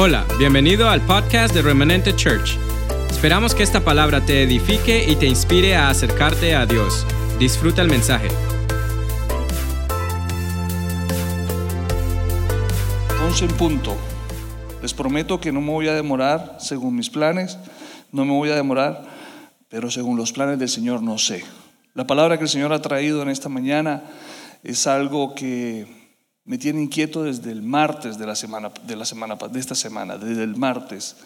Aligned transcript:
Hola, 0.00 0.24
bienvenido 0.38 0.88
al 0.88 1.00
podcast 1.00 1.52
de 1.52 1.60
Remanente 1.60 2.14
Church. 2.14 2.56
Esperamos 3.10 3.52
que 3.52 3.64
esta 3.64 3.80
palabra 3.80 4.24
te 4.24 4.44
edifique 4.44 5.04
y 5.10 5.16
te 5.16 5.26
inspire 5.26 5.74
a 5.74 5.90
acercarte 5.90 6.54
a 6.54 6.66
Dios. 6.66 7.04
Disfruta 7.40 7.82
el 7.82 7.88
mensaje. 7.88 8.28
11 13.26 13.44
en 13.44 13.50
punto. 13.56 13.96
Les 14.82 14.94
prometo 14.94 15.40
que 15.40 15.50
no 15.50 15.60
me 15.60 15.72
voy 15.72 15.88
a 15.88 15.94
demorar 15.94 16.58
según 16.60 16.94
mis 16.94 17.10
planes, 17.10 17.58
no 18.12 18.24
me 18.24 18.30
voy 18.30 18.50
a 18.50 18.54
demorar, 18.54 19.02
pero 19.68 19.90
según 19.90 20.16
los 20.16 20.32
planes 20.32 20.60
del 20.60 20.68
Señor 20.68 21.02
no 21.02 21.18
sé. 21.18 21.42
La 21.94 22.06
palabra 22.06 22.38
que 22.38 22.44
el 22.44 22.48
Señor 22.48 22.72
ha 22.72 22.80
traído 22.80 23.20
en 23.22 23.30
esta 23.30 23.48
mañana 23.48 24.04
es 24.62 24.86
algo 24.86 25.34
que 25.34 25.97
me 26.48 26.56
tiene 26.56 26.82
inquieto 26.82 27.24
desde 27.24 27.52
el 27.52 27.60
martes 27.60 28.16
de 28.16 28.24
la 28.24 28.34
semana 28.34 28.72
de 28.86 28.96
la 28.96 29.04
semana 29.04 29.36
de 29.36 29.60
esta 29.60 29.74
semana, 29.74 30.16
desde 30.16 30.44
el 30.44 30.56
martes. 30.56 31.16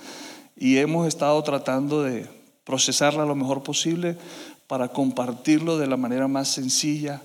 Y 0.56 0.78
hemos 0.78 1.06
estado 1.06 1.40
tratando 1.44 2.02
de 2.02 2.26
procesarla 2.64 3.24
lo 3.24 3.36
mejor 3.36 3.62
posible 3.62 4.18
para 4.66 4.88
compartirlo 4.88 5.78
de 5.78 5.86
la 5.86 5.96
manera 5.96 6.26
más 6.26 6.48
sencilla 6.48 7.22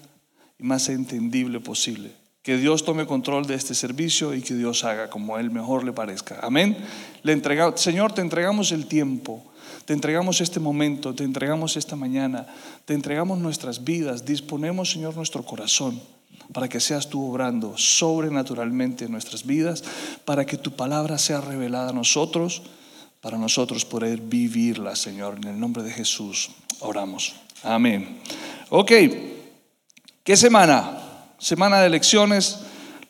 y 0.59 0.63
más 0.63 0.89
entendible 0.89 1.59
posible. 1.59 2.11
Que 2.43 2.57
Dios 2.57 2.85
tome 2.85 3.07
control 3.07 3.47
de 3.47 3.55
este 3.55 3.73
servicio 3.73 4.35
y 4.35 4.43
que 4.43 4.53
Dios 4.53 4.83
haga 4.83 5.09
como 5.09 5.39
Él 5.39 5.49
mejor 5.49 5.83
le 5.83 5.91
parezca. 5.91 6.37
Amén. 6.43 6.77
Le 7.23 7.33
entrega, 7.33 7.75
Señor, 7.77 8.13
te 8.13 8.21
entregamos 8.21 8.71
el 8.71 8.85
tiempo, 8.85 9.43
te 9.85 9.93
entregamos 9.93 10.39
este 10.39 10.59
momento, 10.59 11.15
te 11.15 11.23
entregamos 11.23 11.75
esta 11.77 11.95
mañana, 11.95 12.45
te 12.85 12.93
entregamos 12.93 13.39
nuestras 13.39 13.83
vidas, 13.83 14.23
disponemos, 14.23 14.91
Señor, 14.91 15.15
nuestro 15.15 15.41
corazón 15.43 15.99
para 16.53 16.67
que 16.67 16.79
seas 16.79 17.09
tú 17.09 17.29
obrando 17.29 17.77
sobrenaturalmente 17.77 19.05
en 19.05 19.11
nuestras 19.11 19.45
vidas, 19.45 19.83
para 20.25 20.45
que 20.45 20.57
tu 20.57 20.71
palabra 20.71 21.17
sea 21.17 21.41
revelada 21.41 21.89
a 21.89 21.93
nosotros, 21.93 22.63
para 23.21 23.37
nosotros 23.37 23.85
poder 23.85 24.21
vivirla, 24.21 24.95
Señor. 24.95 25.37
En 25.37 25.45
el 25.45 25.59
nombre 25.59 25.83
de 25.83 25.91
Jesús 25.91 26.49
oramos. 26.79 27.35
Amén. 27.63 28.19
Ok, 28.69 28.91
¿qué 30.23 30.37
semana? 30.37 30.99
Semana 31.39 31.79
de 31.81 31.87
elecciones, 31.87 32.59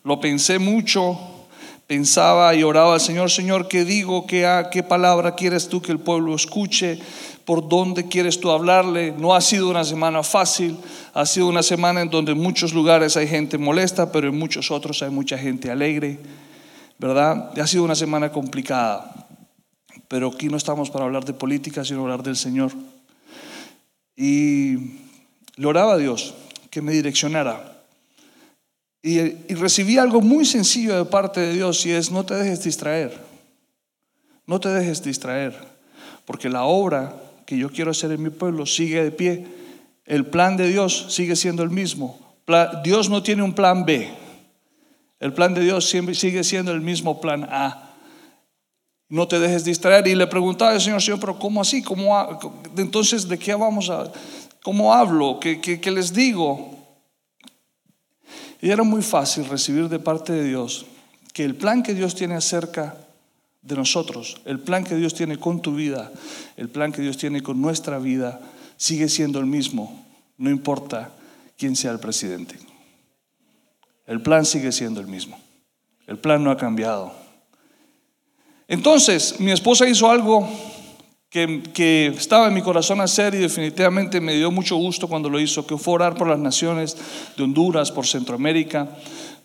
lo 0.03 0.19
pensé 0.19 0.59
mucho, 0.59 1.36
pensaba 1.88 2.53
y 2.53 2.63
oraba 2.63 2.95
al 2.95 3.02
Señor, 3.02 3.31
Señor, 3.31 3.69
¿qué 3.69 3.85
digo? 3.85 4.27
¿Qué, 4.27 4.45
¿Qué 4.71 4.83
palabra 4.83 5.35
quieres 5.35 5.69
tú 5.69 5.81
que 5.81 5.93
el 5.93 5.99
pueblo 5.99 6.35
escuche? 6.35 6.99
¿Por 7.45 7.69
dónde 7.69 8.09
quieres 8.09 8.41
tú 8.41 8.52
hablarle? 8.52 9.13
No 9.17 9.33
ha 9.33 9.39
sido 9.39 9.69
una 9.69 9.85
semana 9.85 10.21
fácil, 10.21 10.77
ha 11.13 11.25
sido 11.25 11.47
una 11.47 11.63
semana 11.63 12.02
en 12.02 12.09
donde 12.09 12.33
en 12.33 12.39
muchos 12.39 12.73
lugares 12.73 13.15
hay 13.15 13.25
gente 13.25 13.58
molesta, 13.58 14.11
pero 14.11 14.27
en 14.27 14.38
muchos 14.38 14.69
otros 14.69 15.02
hay 15.02 15.11
mucha 15.11 15.38
gente 15.38 15.71
alegre, 15.71 16.19
¿verdad? 16.99 17.58
Ha 17.58 17.65
sido 17.65 17.85
una 17.85 17.95
semana 17.95 18.33
complicada, 18.33 19.27
pero 20.09 20.27
aquí 20.27 20.49
no 20.49 20.58
estamos 20.58 20.89
para 20.89 21.05
hablar 21.05 21.23
de 21.23 21.33
política, 21.33 21.85
sino 21.85 22.02
hablar 22.02 22.21
del 22.21 22.35
Señor. 22.35 22.73
Y 24.17 24.75
le 25.55 25.67
oraba 25.67 25.93
a 25.93 25.97
Dios 25.97 26.33
que 26.69 26.81
me 26.81 26.91
direccionara. 26.91 27.77
Y, 29.01 29.19
recibí 29.53 29.97
algo 29.97 30.21
muy 30.21 30.45
sencillo 30.45 30.97
de 30.97 31.05
parte 31.05 31.39
de 31.39 31.53
Dios 31.53 31.85
y 31.85 31.91
es 31.91 32.11
no 32.11 32.25
te 32.25 32.33
dejes 32.35 32.63
distraer, 32.63 33.17
no 34.45 34.59
te 34.59 34.69
dejes 34.69 35.03
distraer, 35.03 35.55
porque 36.25 36.49
la 36.49 36.63
obra 36.63 37.15
que 37.45 37.57
yo 37.57 37.69
quiero 37.69 37.91
hacer 37.91 38.11
en 38.11 38.23
mi 38.23 38.29
pueblo 38.29 38.65
sigue 38.65 39.03
de 39.03 39.11
pie. 39.11 39.45
El 40.05 40.25
plan 40.25 40.57
de 40.57 40.67
Dios 40.67 41.07
sigue 41.09 41.35
siendo 41.35 41.63
el 41.63 41.69
mismo. 41.69 42.19
Dios 42.83 43.09
no 43.09 43.23
tiene 43.23 43.43
un 43.43 43.53
plan 43.53 43.85
B. 43.85 44.09
El 45.19 45.33
plan 45.33 45.53
de 45.53 45.61
Dios 45.61 45.89
siempre 45.89 46.15
sigue 46.15 46.43
siendo 46.43 46.71
el 46.71 46.81
mismo 46.81 47.19
plan 47.19 47.43
A. 47.49 47.95
No 49.09 49.27
te 49.27 49.39
dejes 49.39 49.63
distraer. 49.63 50.07
Y 50.07 50.15
le 50.15 50.27
preguntaba 50.27 50.71
al 50.71 50.81
Señor, 50.81 51.01
Señor, 51.01 51.19
pero 51.19 51.39
¿cómo 51.39 51.61
así? 51.61 51.81
¿Cómo, 51.81 52.39
entonces, 52.77 53.27
¿de 53.27 53.37
qué 53.37 53.55
vamos 53.55 53.89
a, 53.89 54.11
cómo 54.61 54.93
hablo? 54.93 55.39
¿Qué, 55.39 55.59
qué, 55.59 55.80
qué 55.80 55.91
les 55.91 56.13
digo? 56.13 56.77
Y 58.61 58.69
era 58.69 58.83
muy 58.83 59.01
fácil 59.01 59.45
recibir 59.45 59.89
de 59.89 59.99
parte 59.99 60.33
de 60.33 60.43
Dios 60.43 60.85
que 61.33 61.43
el 61.43 61.55
plan 61.55 61.83
que 61.83 61.93
Dios 61.93 62.15
tiene 62.15 62.35
acerca 62.35 62.97
de 63.61 63.75
nosotros, 63.75 64.41
el 64.45 64.59
plan 64.59 64.83
que 64.83 64.95
Dios 64.95 65.13
tiene 65.13 65.37
con 65.37 65.61
tu 65.61 65.75
vida, 65.75 66.11
el 66.55 66.69
plan 66.69 66.91
que 66.91 67.01
Dios 67.01 67.17
tiene 67.17 67.41
con 67.41 67.61
nuestra 67.61 67.99
vida, 67.99 68.39
sigue 68.77 69.09
siendo 69.09 69.39
el 69.39 69.45
mismo, 69.45 70.05
no 70.37 70.49
importa 70.49 71.11
quién 71.57 71.75
sea 71.75 71.91
el 71.91 71.99
presidente. 71.99 72.57
El 74.05 74.21
plan 74.21 74.45
sigue 74.45 74.71
siendo 74.71 75.01
el 75.01 75.07
mismo. 75.07 75.37
El 76.07 76.17
plan 76.17 76.43
no 76.43 76.49
ha 76.49 76.57
cambiado. 76.57 77.11
Entonces, 78.67 79.39
mi 79.39 79.51
esposa 79.51 79.87
hizo 79.87 80.09
algo 80.09 80.47
que, 81.30 82.08
estaba 82.08 82.48
en 82.48 82.54
mi 82.54 82.61
corazón 82.61 83.02
hacer 83.02 83.36
y 83.36 83.39
definitivamente 83.39 84.21
me 84.21 84.36
dio 84.36 84.52
mucho 84.52 84.76
gusto 84.77 85.08
cuando 85.08 85.30
lo 85.30 85.39
hizo, 85.39 85.67
que 85.67 85.77
fue 85.77 85.95
orar 85.95 86.15
por 86.15 86.27
las 86.27 86.39
naciones 86.39 86.98
de 87.36 87.43
Honduras, 87.43 87.92
por 87.92 88.08
Centroamérica. 88.08 88.89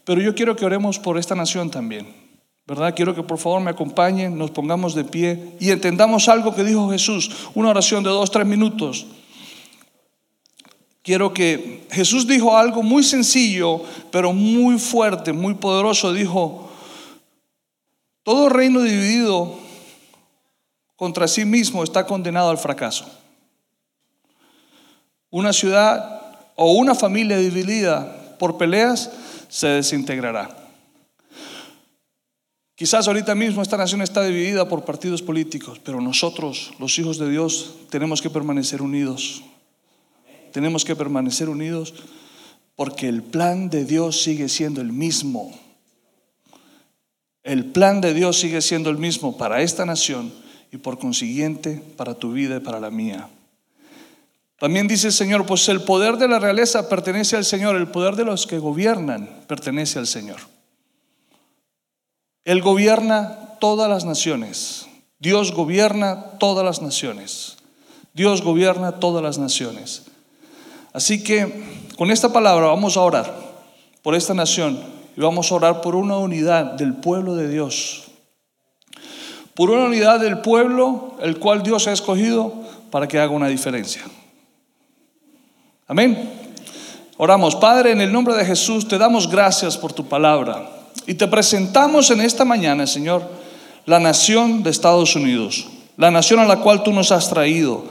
Pero 0.05 0.21
yo 0.21 0.35
quiero 0.35 0.57
que 0.57 0.65
oremos 0.65 0.99
por 0.99 1.19
esta 1.19 1.35
nación 1.35 1.71
también. 1.71 2.23
¿verdad? 2.67 2.95
Quiero 2.95 3.15
que 3.15 3.23
por 3.23 3.39
favor 3.39 3.61
me 3.61 3.71
acompañen, 3.71 4.39
nos 4.39 4.53
pongamos 4.53 4.95
de 4.95 5.05
pie 5.05 5.57
y 5.59 5.71
entendamos 5.71 6.29
algo 6.29 6.55
que 6.55 6.65
dijo 6.65 6.91
Jesús, 6.91 7.31
una 7.55 7.71
oración 7.71 8.05
de 8.05 8.11
dos, 8.11 8.31
tres 8.31 8.47
minutos. 8.47 9.07
Quiero 11.03 11.35
que 11.35 11.85
Jesús 11.91 12.29
dijo 12.29 12.57
algo 12.57 12.83
muy 12.85 13.03
sencillo, 13.03 13.83
pero 14.13 14.33
muy 14.33 14.79
fuerte, 14.79 15.33
muy 15.33 15.55
poderoso. 15.55 16.13
Dijo, 16.13 16.71
todo 18.23 18.49
reino 18.49 18.81
dividido 18.83 19.59
contra 20.97 21.27
sí 21.29 21.45
mismo 21.45 21.83
está 21.83 22.07
condenado 22.07 22.51
al 22.51 22.59
fracaso. 22.59 23.07
Una 25.31 25.53
ciudad 25.53 26.37
o 26.57 26.73
una 26.73 26.95
familia 26.95 27.39
dividida 27.39 28.37
por 28.39 28.59
peleas 28.59 29.11
se 29.49 29.69
desintegrará. 29.69 30.63
Quizás 32.75 33.07
ahorita 33.07 33.35
mismo 33.35 33.63
esta 33.63 33.77
nación 33.77 34.03
está 34.03 34.25
dividida 34.25 34.69
por 34.69 34.85
partidos 34.85 35.23
políticos, 35.23 35.81
pero 35.85 36.01
nosotros, 36.01 36.73
los 36.79 36.99
hijos 36.99 37.19
de 37.19 37.31
Dios, 37.31 37.75
tenemos 37.91 38.21
que 38.21 38.31
permanecer 38.31 38.83
unidos. 38.83 39.43
Tenemos 40.53 40.85
que 40.85 40.97
permanecer 40.97 41.49
unidos 41.49 41.95
porque 42.75 43.09
el 43.09 43.23
plan 43.23 43.71
de 43.71 43.85
Dios 43.85 44.23
sigue 44.23 44.49
siendo 44.49 44.81
el 44.81 44.93
mismo. 44.93 45.57
El 47.43 47.67
plan 47.67 48.01
de 48.01 48.15
Dios 48.15 48.39
sigue 48.39 48.61
siendo 48.61 48.91
el 48.91 48.99
mismo 48.99 49.37
para 49.37 49.63
esta 49.63 49.87
nación 49.87 50.33
y 50.73 50.79
por 50.79 50.99
consiguiente 50.99 51.81
para 51.97 52.15
tu 52.15 52.33
vida 52.33 52.57
y 52.57 52.61
para 52.61 52.81
la 52.81 52.91
mía. 52.91 53.29
También 54.59 54.89
dice 54.89 55.09
el 55.09 55.13
Señor, 55.13 55.45
pues 55.45 55.69
el 55.69 55.83
poder 55.83 56.17
de 56.17 56.29
la 56.29 56.39
realeza 56.39 56.89
pertenece 56.89 57.37
al 57.37 57.45
Señor, 57.45 57.77
el 57.77 57.89
poder 57.89 58.17
de 58.17 58.25
los 58.25 58.47
que 58.47 58.59
gobiernan 58.59 59.29
pertenece 59.47 59.99
al 59.99 60.07
Señor. 60.07 60.39
Él 62.45 62.63
gobierna 62.63 63.57
todas 63.61 63.89
las 63.89 64.05
naciones. 64.05 64.87
Dios 65.19 65.53
gobierna 65.53 66.39
todas 66.39 66.65
las 66.65 66.81
naciones. 66.81 67.59
Dios 68.15 68.43
gobierna 68.43 69.01
todas 69.01 69.23
las 69.23 69.39
naciones. 69.39 70.05
Así 70.93 71.23
que 71.23 71.65
con 71.97 72.11
esta 72.11 72.33
palabra 72.33 72.67
vamos 72.67 72.97
a 72.97 73.01
orar 73.01 73.35
por 74.03 74.15
esta 74.15 74.35
nación 74.35 74.81
y 75.17 75.21
vamos 75.21 75.51
a 75.51 75.55
orar 75.55 75.81
por 75.81 75.95
una 75.97 76.19
unidad 76.19 76.73
del 76.73 76.95
pueblo 76.95 77.35
de 77.35 77.49
Dios. 77.49 78.12
Por 79.55 79.71
una 79.71 79.85
unidad 79.85 80.21
del 80.21 80.39
pueblo 80.39 81.17
el 81.21 81.39
cual 81.39 81.63
Dios 81.63 81.87
ha 81.87 81.93
escogido 81.93 82.53
para 82.91 83.09
que 83.09 83.19
haga 83.19 83.33
una 83.33 83.49
diferencia. 83.49 84.03
Amén. 85.87 86.31
Oramos, 87.19 87.55
Padre, 87.57 87.93
en 87.93 88.01
el 88.01 88.13
nombre 88.13 88.35
de 88.35 88.45
Jesús, 88.45 88.89
te 88.89 88.99
damos 88.99 89.31
gracias 89.31 89.77
por 89.77 89.93
tu 89.93 90.07
palabra. 90.09 90.71
Y 91.07 91.15
te 91.15 91.29
presentamos 91.29 92.11
en 92.11 92.21
esta 92.21 92.45
mañana, 92.45 92.87
Señor, 92.87 93.29
la 93.87 94.01
nación 94.01 94.63
de 94.63 94.71
Estados 94.71 95.15
Unidos, 95.17 95.67
la 95.97 96.11
nación 96.11 96.41
a 96.41 96.47
la 96.47 96.61
cual 96.61 96.83
tú 96.83 96.93
nos 96.93 97.13
has 97.13 97.29
traído, 97.29 97.85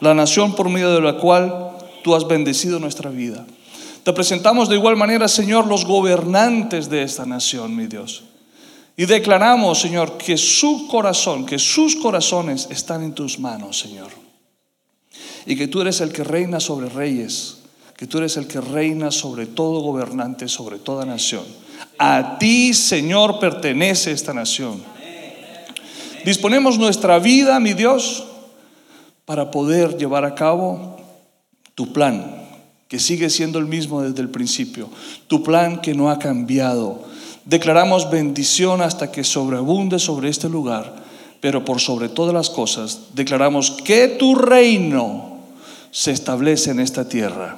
la 0.00 0.14
nación 0.14 0.54
por 0.54 0.68
medio 0.68 0.92
de 0.92 1.00
la 1.00 1.14
cual 1.14 1.72
tú 2.04 2.14
has 2.14 2.26
bendecido 2.26 2.78
nuestra 2.78 3.10
vida. 3.10 3.44
Te 4.04 4.12
presentamos 4.12 4.68
de 4.68 4.76
igual 4.76 4.96
manera, 4.96 5.28
Señor, 5.28 5.66
los 5.66 5.84
gobernantes 5.84 6.88
de 6.88 7.02
esta 7.02 7.26
nación, 7.26 7.74
mi 7.74 7.86
Dios. 7.86 8.24
Y 8.98 9.06
declaramos, 9.06 9.80
Señor, 9.80 10.18
que 10.18 10.36
su 10.36 10.88
corazón, 10.88 11.46
que 11.46 11.60
sus 11.60 11.94
corazones 11.94 12.66
están 12.68 13.04
en 13.04 13.14
tus 13.14 13.38
manos, 13.38 13.78
Señor. 13.78 14.10
Y 15.46 15.54
que 15.54 15.68
tú 15.68 15.80
eres 15.80 16.00
el 16.00 16.12
que 16.12 16.24
reina 16.24 16.58
sobre 16.58 16.88
reyes, 16.88 17.58
que 17.96 18.08
tú 18.08 18.18
eres 18.18 18.36
el 18.36 18.48
que 18.48 18.60
reina 18.60 19.12
sobre 19.12 19.46
todo 19.46 19.82
gobernante, 19.82 20.48
sobre 20.48 20.80
toda 20.80 21.06
nación. 21.06 21.44
A 21.96 22.38
ti, 22.40 22.74
Señor, 22.74 23.38
pertenece 23.38 24.10
esta 24.10 24.34
nación. 24.34 24.82
Disponemos 26.24 26.76
nuestra 26.76 27.20
vida, 27.20 27.60
mi 27.60 27.74
Dios, 27.74 28.24
para 29.24 29.52
poder 29.52 29.96
llevar 29.96 30.24
a 30.24 30.34
cabo 30.34 30.96
tu 31.76 31.92
plan, 31.92 32.48
que 32.88 32.98
sigue 32.98 33.30
siendo 33.30 33.60
el 33.60 33.66
mismo 33.66 34.02
desde 34.02 34.22
el 34.22 34.30
principio. 34.30 34.90
Tu 35.28 35.44
plan 35.44 35.80
que 35.80 35.94
no 35.94 36.10
ha 36.10 36.18
cambiado. 36.18 37.06
Declaramos 37.48 38.10
bendición 38.10 38.82
hasta 38.82 39.10
que 39.10 39.24
sobreabunde 39.24 39.98
sobre 39.98 40.28
este 40.28 40.50
lugar, 40.50 40.96
pero 41.40 41.64
por 41.64 41.80
sobre 41.80 42.10
todas 42.10 42.34
las 42.34 42.50
cosas 42.50 43.14
declaramos 43.14 43.70
que 43.70 44.06
tu 44.06 44.34
reino 44.34 45.38
se 45.90 46.10
establece 46.10 46.72
en 46.72 46.80
esta 46.80 47.08
tierra. 47.08 47.56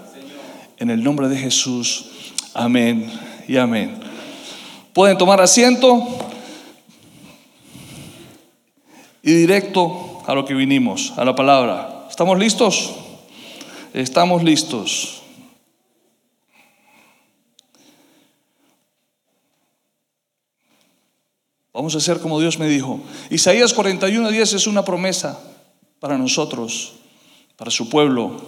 En 0.76 0.90
el 0.90 1.02
nombre 1.02 1.28
de 1.28 1.36
Jesús, 1.36 2.06
amén 2.54 3.10
y 3.48 3.56
amén. 3.56 3.98
Pueden 4.92 5.18
tomar 5.18 5.40
asiento 5.40 6.06
y 9.24 9.32
directo 9.32 10.22
a 10.24 10.36
lo 10.36 10.44
que 10.44 10.54
vinimos, 10.54 11.14
a 11.16 11.24
la 11.24 11.34
palabra. 11.34 12.06
¿Estamos 12.08 12.38
listos? 12.38 12.92
Estamos 13.92 14.44
listos. 14.44 15.19
Vamos 21.72 21.94
a 21.94 21.98
hacer 21.98 22.18
como 22.20 22.40
Dios 22.40 22.58
me 22.58 22.68
dijo. 22.68 23.00
Isaías 23.30 23.74
41:10 23.74 24.54
es 24.54 24.66
una 24.66 24.84
promesa 24.84 25.40
para 26.00 26.18
nosotros, 26.18 26.94
para 27.56 27.70
su 27.70 27.88
pueblo. 27.88 28.40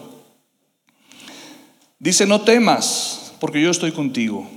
Dice, 1.98 2.26
no 2.26 2.40
temas, 2.40 3.32
porque 3.38 3.62
yo 3.62 3.70
estoy 3.70 3.92
contigo. 3.92 4.48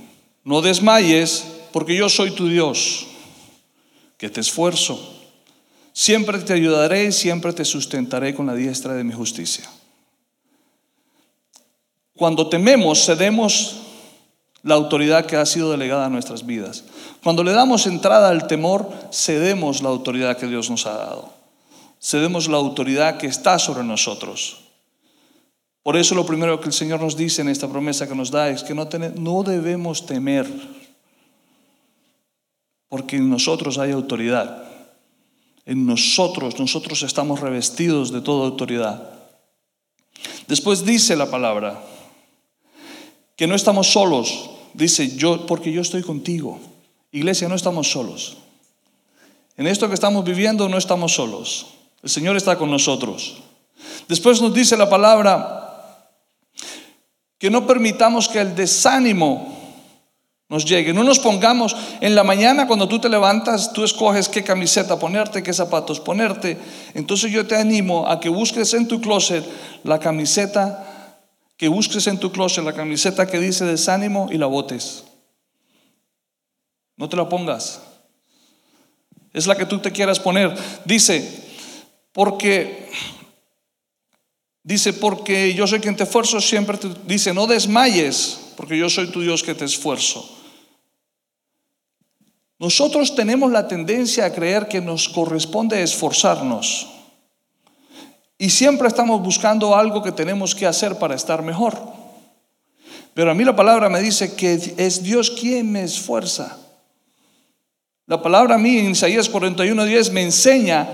No 0.42 0.62
desmayes, 0.62 1.44
porque 1.72 1.94
yo 1.94 2.08
soy 2.08 2.32
tu 2.32 2.48
Dios, 2.48 3.06
que 4.16 4.28
te 4.28 4.40
esfuerzo. 4.40 5.14
Siempre 5.92 6.38
te 6.40 6.52
ayudaré 6.52 7.04
y 7.04 7.12
siempre 7.12 7.52
te 7.52 7.64
sustentaré 7.64 8.34
con 8.34 8.46
la 8.46 8.54
diestra 8.54 8.94
de 8.94 9.04
mi 9.04 9.12
justicia. 9.12 9.70
Cuando 12.16 12.48
tememos, 12.48 13.04
cedemos 13.06 13.85
la 14.66 14.74
autoridad 14.74 15.26
que 15.26 15.36
ha 15.36 15.46
sido 15.46 15.70
delegada 15.70 16.06
a 16.06 16.10
nuestras 16.10 16.44
vidas. 16.44 16.82
Cuando 17.22 17.44
le 17.44 17.52
damos 17.52 17.86
entrada 17.86 18.30
al 18.30 18.48
temor, 18.48 18.90
cedemos 19.12 19.80
la 19.80 19.90
autoridad 19.90 20.36
que 20.36 20.48
Dios 20.48 20.68
nos 20.70 20.86
ha 20.86 20.96
dado. 20.96 21.32
Cedemos 22.02 22.48
la 22.48 22.56
autoridad 22.56 23.16
que 23.16 23.28
está 23.28 23.60
sobre 23.60 23.84
nosotros. 23.84 24.64
Por 25.84 25.96
eso 25.96 26.16
lo 26.16 26.26
primero 26.26 26.60
que 26.60 26.66
el 26.66 26.72
Señor 26.72 27.00
nos 27.00 27.16
dice 27.16 27.42
en 27.42 27.48
esta 27.48 27.68
promesa 27.68 28.08
que 28.08 28.16
nos 28.16 28.32
da 28.32 28.48
es 28.48 28.64
que 28.64 28.74
no, 28.74 28.88
no 29.14 29.44
debemos 29.44 30.04
temer, 30.04 30.50
porque 32.88 33.18
en 33.18 33.30
nosotros 33.30 33.78
hay 33.78 33.92
autoridad. 33.92 34.64
En 35.64 35.86
nosotros, 35.86 36.58
nosotros 36.58 37.04
estamos 37.04 37.38
revestidos 37.38 38.10
de 38.10 38.20
toda 38.20 38.46
autoridad. 38.46 39.10
Después 40.48 40.84
dice 40.84 41.14
la 41.14 41.30
palabra 41.30 41.80
que 43.36 43.46
no 43.46 43.54
estamos 43.54 43.92
solos, 43.92 44.50
dice, 44.76 45.16
yo, 45.16 45.46
porque 45.46 45.72
yo 45.72 45.80
estoy 45.80 46.02
contigo. 46.02 46.60
Iglesia, 47.12 47.48
no 47.48 47.54
estamos 47.54 47.90
solos. 47.90 48.36
En 49.56 49.66
esto 49.66 49.88
que 49.88 49.94
estamos 49.94 50.24
viviendo 50.24 50.68
no 50.68 50.76
estamos 50.76 51.14
solos. 51.14 51.66
El 52.02 52.10
Señor 52.10 52.36
está 52.36 52.56
con 52.56 52.70
nosotros. 52.70 53.38
Después 54.06 54.40
nos 54.40 54.52
dice 54.52 54.76
la 54.76 54.88
palabra 54.88 55.62
que 57.38 57.50
no 57.50 57.66
permitamos 57.66 58.28
que 58.28 58.40
el 58.40 58.54
desánimo 58.54 59.56
nos 60.48 60.64
llegue. 60.64 60.92
No 60.92 61.02
nos 61.02 61.18
pongamos 61.18 61.74
en 62.00 62.14
la 62.14 62.22
mañana 62.22 62.66
cuando 62.66 62.86
tú 62.86 63.00
te 63.00 63.08
levantas, 63.08 63.72
tú 63.72 63.82
escoges 63.82 64.28
qué 64.28 64.44
camiseta 64.44 64.98
ponerte, 64.98 65.42
qué 65.42 65.52
zapatos 65.52 66.00
ponerte. 66.00 66.58
Entonces 66.94 67.32
yo 67.32 67.46
te 67.46 67.56
animo 67.56 68.06
a 68.06 68.20
que 68.20 68.28
busques 68.28 68.72
en 68.74 68.86
tu 68.86 69.00
closet 69.00 69.44
la 69.84 69.98
camiseta 69.98 70.95
que 71.56 71.68
busques 71.68 72.06
en 72.06 72.18
tu 72.18 72.30
closet 72.30 72.64
la 72.64 72.72
camiseta 72.72 73.26
que 73.26 73.38
dice 73.38 73.64
desánimo 73.64 74.28
y 74.30 74.38
la 74.38 74.46
botes. 74.46 75.04
No 76.96 77.08
te 77.08 77.16
la 77.16 77.28
pongas. 77.28 77.80
Es 79.32 79.46
la 79.46 79.56
que 79.56 79.66
tú 79.66 79.78
te 79.78 79.92
quieras 79.92 80.18
poner. 80.18 80.54
Dice, 80.84 81.44
porque, 82.12 82.90
dice, 84.62 84.92
porque 84.94 85.52
yo 85.54 85.66
soy 85.66 85.80
quien 85.80 85.96
te 85.96 86.04
esfuerzo, 86.04 86.40
siempre 86.40 86.78
te 86.78 86.88
dice, 87.06 87.34
no 87.34 87.46
desmayes, 87.46 88.52
porque 88.56 88.78
yo 88.78 88.88
soy 88.88 89.08
tu 89.08 89.20
Dios 89.20 89.42
que 89.42 89.54
te 89.54 89.64
esfuerzo. 89.64 90.32
Nosotros 92.58 93.14
tenemos 93.14 93.52
la 93.52 93.68
tendencia 93.68 94.24
a 94.24 94.32
creer 94.32 94.68
que 94.68 94.80
nos 94.80 95.10
corresponde 95.10 95.82
esforzarnos. 95.82 96.95
Y 98.38 98.50
siempre 98.50 98.88
estamos 98.88 99.22
buscando 99.22 99.74
algo 99.74 100.02
que 100.02 100.12
tenemos 100.12 100.54
que 100.54 100.66
hacer 100.66 100.98
para 100.98 101.14
estar 101.14 101.42
mejor. 101.42 101.76
Pero 103.14 103.30
a 103.30 103.34
mí 103.34 103.44
la 103.44 103.56
palabra 103.56 103.88
me 103.88 104.00
dice 104.00 104.34
que 104.34 104.74
es 104.76 105.02
Dios 105.02 105.30
quien 105.30 105.72
me 105.72 105.82
esfuerza. 105.82 106.58
La 108.06 108.22
palabra 108.22 108.56
a 108.56 108.58
mí 108.58 108.78
en 108.78 108.90
Isaías 108.90 109.32
41:10 109.32 110.10
me 110.12 110.22
enseña 110.22 110.86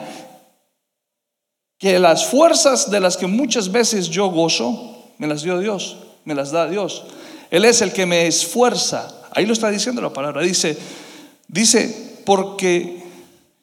que 1.79 1.99
las 1.99 2.27
fuerzas 2.27 2.91
de 2.93 3.01
las 3.01 3.17
que 3.17 3.27
muchas 3.27 3.73
veces 3.73 4.09
yo 4.09 4.29
gozo, 4.29 5.13
me 5.19 5.27
las 5.27 5.43
dio 5.43 5.59
Dios, 5.59 5.97
me 6.25 6.35
las 6.35 6.53
da 6.53 6.69
Dios. 6.69 7.05
Él 7.51 7.65
es 7.65 7.83
el 7.83 7.93
que 7.93 8.07
me 8.07 8.29
esfuerza. 8.29 9.13
Ahí 9.33 9.45
lo 9.45 9.53
está 9.53 9.69
diciendo 9.69 10.01
la 10.01 10.13
palabra. 10.13 10.43
Dice, 10.43 10.79
dice, 11.49 12.21
porque 12.25 13.03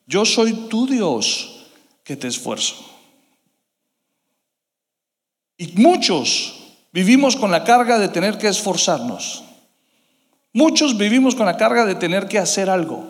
yo 0.06 0.26
soy 0.26 0.68
tu 0.68 0.86
Dios 0.86 1.66
que 2.04 2.18
te 2.18 2.28
esfuerzo. 2.28 2.89
Y 5.60 5.74
muchos 5.76 6.56
vivimos 6.94 7.36
con 7.36 7.52
la 7.52 7.66
carga 7.66 8.00
de 8.00 8.08
tener 8.08 8.38
que 8.38 8.48
esforzarnos. 8.48 9.44
Muchos 10.54 10.98
vivimos 10.98 11.36
con 11.36 11.46
la 11.46 11.58
carga 11.58 11.86
de 11.86 11.96
tener 11.96 12.30
que 12.30 12.40
hacer 12.40 12.70
algo. 12.70 13.06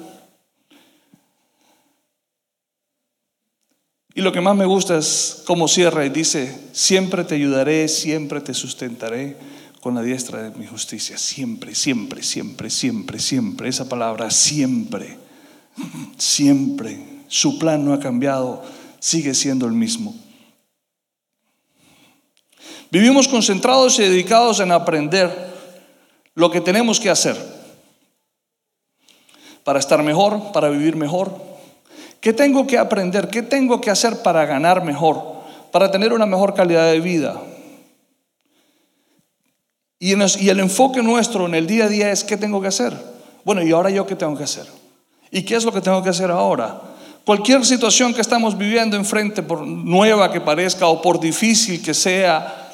Y 4.15 4.21
lo 4.21 4.31
que 4.31 4.41
más 4.41 4.55
me 4.55 4.65
gusta 4.65 4.97
es 4.97 5.43
cómo 5.45 5.67
cierra 5.67 6.03
y 6.07 6.09
dice, 6.09 6.59
siempre 6.71 7.23
te 7.23 7.35
ayudaré, 7.35 7.87
siempre 7.87 8.41
te 8.41 8.55
sustentaré 8.55 9.37
con 9.79 9.93
la 9.93 10.01
diestra 10.01 10.41
de 10.41 10.57
mi 10.57 10.65
justicia. 10.65 11.19
Siempre, 11.19 11.75
siempre, 11.75 12.23
siempre, 12.23 12.71
siempre, 12.71 13.19
siempre. 13.19 13.69
Esa 13.69 13.87
palabra, 13.87 14.31
siempre, 14.31 15.19
siempre. 16.17 16.97
Su 17.27 17.59
plan 17.59 17.85
no 17.85 17.93
ha 17.93 17.99
cambiado, 17.99 18.63
sigue 18.99 19.35
siendo 19.35 19.67
el 19.67 19.73
mismo. 19.73 20.15
Vivimos 22.91 23.27
concentrados 23.27 23.99
y 23.99 24.03
dedicados 24.03 24.59
en 24.59 24.71
aprender 24.71 25.29
lo 26.33 26.49
que 26.49 26.61
tenemos 26.61 26.99
que 26.99 27.09
hacer 27.09 27.37
para 29.63 29.79
estar 29.79 30.01
mejor, 30.01 30.51
para 30.51 30.69
vivir 30.69 30.95
mejor. 30.95 31.31
¿Qué 32.21 32.33
tengo 32.33 32.65
que 32.65 32.77
aprender? 32.77 33.29
¿Qué 33.29 33.43
tengo 33.43 33.79
que 33.79 33.91
hacer 33.91 34.23
para 34.23 34.45
ganar 34.45 34.83
mejor? 34.83 35.21
Para 35.71 35.91
tener 35.91 36.13
una 36.13 36.25
mejor 36.25 36.55
calidad 36.55 36.91
de 36.91 36.99
vida. 36.99 37.39
Y, 39.99 40.13
el 40.13 40.59
enfoque 40.59 41.03
nuestro 41.03 41.45
en 41.45 41.55
el 41.55 41.67
día 41.67 41.85
a 41.85 41.89
día 41.89 42.11
es 42.11 42.23
¿qué 42.23 42.37
tengo 42.37 42.61
que 42.61 42.69
hacer? 42.69 42.93
Bueno, 43.43 43.61
¿y 43.61 43.71
ahora 43.71 43.89
yo 43.89 44.07
qué 44.07 44.15
tengo 44.15 44.35
que 44.37 44.45
hacer? 44.45 44.65
¿Y 45.29 45.43
qué 45.43 45.55
es 45.55 45.65
lo 45.65 45.71
que 45.71 45.81
tengo 45.81 46.01
que 46.01 46.09
hacer 46.09 46.31
ahora? 46.31 46.81
Cualquier 47.25 47.65
situación 47.65 48.13
que 48.13 48.21
estamos 48.21 48.57
viviendo 48.57 48.97
enfrente, 48.97 49.43
por 49.43 49.67
nueva 49.67 50.31
que 50.31 50.41
parezca 50.41 50.87
o 50.87 51.01
por 51.01 51.19
difícil 51.19 51.83
que 51.83 51.93
sea, 51.93 52.68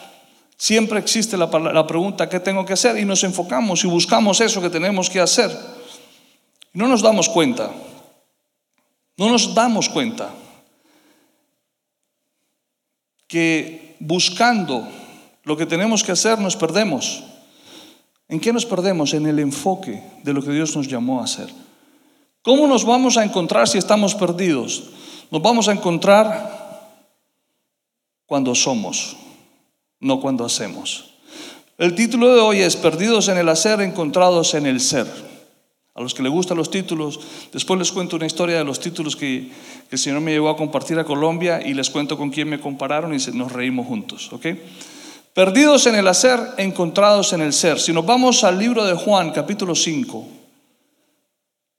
Siempre 0.58 1.00
existe 1.00 1.36
la, 1.38 1.50
pregunta, 1.88 2.30
¿qué 2.30 2.40
tengo 2.40 2.66
que 2.66 2.74
hacer? 2.74 2.98
Y 2.98 3.06
nos 3.06 3.24
enfocamos 3.24 3.84
y 3.84 3.88
buscamos 3.88 4.40
eso 4.40 4.62
que 4.62 4.70
tenemos 4.70 5.10
que 5.10 5.20
hacer. 5.20 5.52
No 6.74 6.88
nos 6.88 7.02
damos 7.02 7.28
cuenta, 7.28 7.72
no 9.18 9.30
nos 9.30 9.54
damos 9.54 9.90
cuenta 9.90 10.30
que 13.28 13.96
buscando 14.00 14.88
lo 15.44 15.58
que 15.58 15.66
tenemos 15.66 16.04
que 16.04 16.14
hacer 16.14 16.40
nos 16.40 16.56
perdemos. 16.56 17.24
¿En 18.30 18.40
qué 18.40 18.54
nos 18.54 18.66
perdemos? 18.66 19.14
En 19.14 19.26
el 19.26 19.40
enfoque 19.40 20.04
de 20.24 20.34
lo 20.34 20.42
que 20.42 20.52
Dios 20.52 20.76
nos 20.76 20.88
llamó 20.88 21.20
a 21.20 21.26
hacer. 21.26 21.50
¿Cómo 22.42 22.66
nos 22.66 22.86
vamos 22.86 23.18
a 23.18 23.24
encontrar 23.24 23.68
si 23.68 23.78
estamos 23.78 24.16
perdidos? 24.16 24.92
Nos 25.32 25.42
vamos 25.42 25.68
a 25.68 25.74
encontrar 25.74 26.96
cuando 28.26 28.56
somos 28.56 29.18
no 30.00 30.20
cuando 30.20 30.46
hacemos. 30.46 31.16
El 31.78 31.94
título 31.94 32.34
de 32.34 32.40
hoy 32.40 32.60
es 32.60 32.78
Perdidos 32.78 33.28
en 33.28 33.38
el 33.38 33.50
hacer, 33.50 33.82
encontrados 33.82 34.54
en 34.54 34.66
el 34.66 34.80
ser. 34.80 35.08
A 35.94 36.02
los 36.02 36.14
que 36.14 36.24
les 36.24 36.32
gustan 36.32 36.58
los 36.58 36.72
títulos, 36.72 37.20
después 37.54 37.80
les 37.80 37.92
cuento 37.92 38.16
una 38.16 38.26
historia 38.26 38.58
de 38.58 38.64
los 38.64 38.80
títulos 38.80 39.16
que, 39.16 39.52
el 39.92 39.98
Señor 39.98 40.20
me 40.20 40.32
llevó 40.32 40.50
a 40.50 40.58
compartir 40.58 40.98
a 41.00 41.06
Colombia 41.06 41.62
y 41.66 41.74
les 41.74 41.90
cuento 41.90 42.18
con 42.18 42.30
quién 42.32 42.50
me 42.50 42.60
compararon 42.60 43.14
y 43.14 43.18
nos 43.34 43.52
reímos 43.52 43.88
juntos. 43.88 44.30
Perdidos 45.34 45.86
en 45.86 45.96
el 45.96 46.08
hacer, 46.08 46.40
encontrados 46.58 47.34
en 47.34 47.42
el 47.42 47.54
ser. 47.54 47.80
Si 47.80 47.94
nos 47.94 48.06
vamos 48.06 48.44
al 48.44 48.58
libro 48.58 48.86
de 48.86 48.94
Juan, 48.94 49.32
capítulo 49.32 49.76
5, 49.76 50.28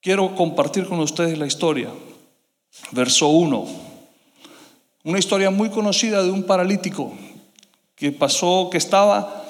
quiero 0.01 0.35
compartir 0.35 0.87
con 0.87 1.01
ustedes 1.01 1.39
la 1.39 1.47
historia. 1.47 1.91
Verso 2.93 3.29
1. 3.29 3.67
Una 5.05 5.19
historia 5.19 5.51
muy 5.51 5.71
conocida 5.71 6.23
de 6.23 6.31
un 6.31 6.43
paralítico 6.45 7.15
que 7.97 8.13
pasó, 8.13 8.69
que 8.71 8.79
estaba 8.79 9.45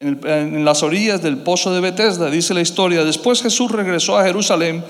en, 0.00 0.64
las 0.64 0.82
orillas 0.82 1.22
del 1.22 1.38
pozo 1.38 1.72
de 1.72 1.80
Bethesda, 1.80 2.30
dice 2.30 2.54
la 2.54 2.62
historia. 2.62 3.04
Después 3.04 3.42
Jesús 3.42 3.70
regresó 3.70 4.16
a 4.16 4.24
Jerusalén 4.24 4.82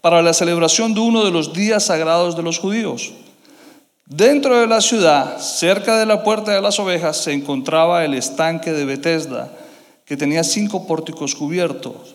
para 0.00 0.22
la 0.22 0.32
celebración 0.32 0.94
de 0.94 1.00
uno 1.00 1.24
de 1.24 1.30
los 1.30 1.52
días 1.52 1.84
sagrados 1.84 2.36
de 2.36 2.42
los 2.42 2.58
judíos. 2.58 3.12
Dentro 4.06 4.58
de 4.58 4.66
la 4.66 4.80
ciudad, 4.80 5.38
cerca 5.38 5.98
de 5.98 6.06
la 6.06 6.24
puerta 6.24 6.52
de 6.52 6.60
las 6.60 6.78
ovejas, 6.78 7.18
se 7.18 7.32
encontraba 7.32 8.04
el 8.04 8.14
estanque 8.14 8.72
de 8.72 8.84
Bethesda, 8.84 9.50
que 10.04 10.16
tenía 10.16 10.44
cinco 10.44 10.86
pórticos 10.86 11.34
cubiertos. 11.34 12.14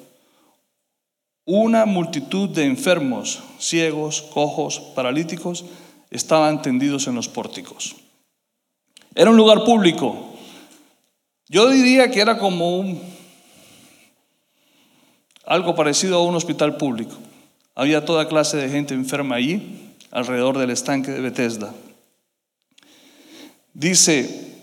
Una 1.46 1.86
multitud 1.86 2.50
de 2.50 2.66
enfermos, 2.66 3.40
ciegos, 3.60 4.22
cojos, 4.22 4.80
paralíticos, 4.96 5.66
estaban 6.12 6.62
tendidos 6.62 7.08
en 7.08 7.16
los 7.16 7.28
pórticos. 7.28 7.96
Era 9.20 9.32
un 9.32 9.36
lugar 9.36 9.66
público, 9.66 10.16
yo 11.50 11.70
diría 11.70 12.10
que 12.10 12.22
era 12.22 12.38
como 12.38 13.02
algo 15.46 15.76
parecido 15.76 16.20
a 16.20 16.24
un 16.24 16.36
hospital 16.36 16.78
público. 16.78 17.18
Había 17.76 18.06
toda 18.06 18.30
clase 18.30 18.56
de 18.56 18.70
gente 18.70 18.94
enferma 18.94 19.36
allí, 19.36 19.92
alrededor 20.10 20.58
del 20.58 20.70
estanque 20.70 21.12
de 21.12 21.20
Bethesda. 21.20 21.74
Dice, 23.74 24.56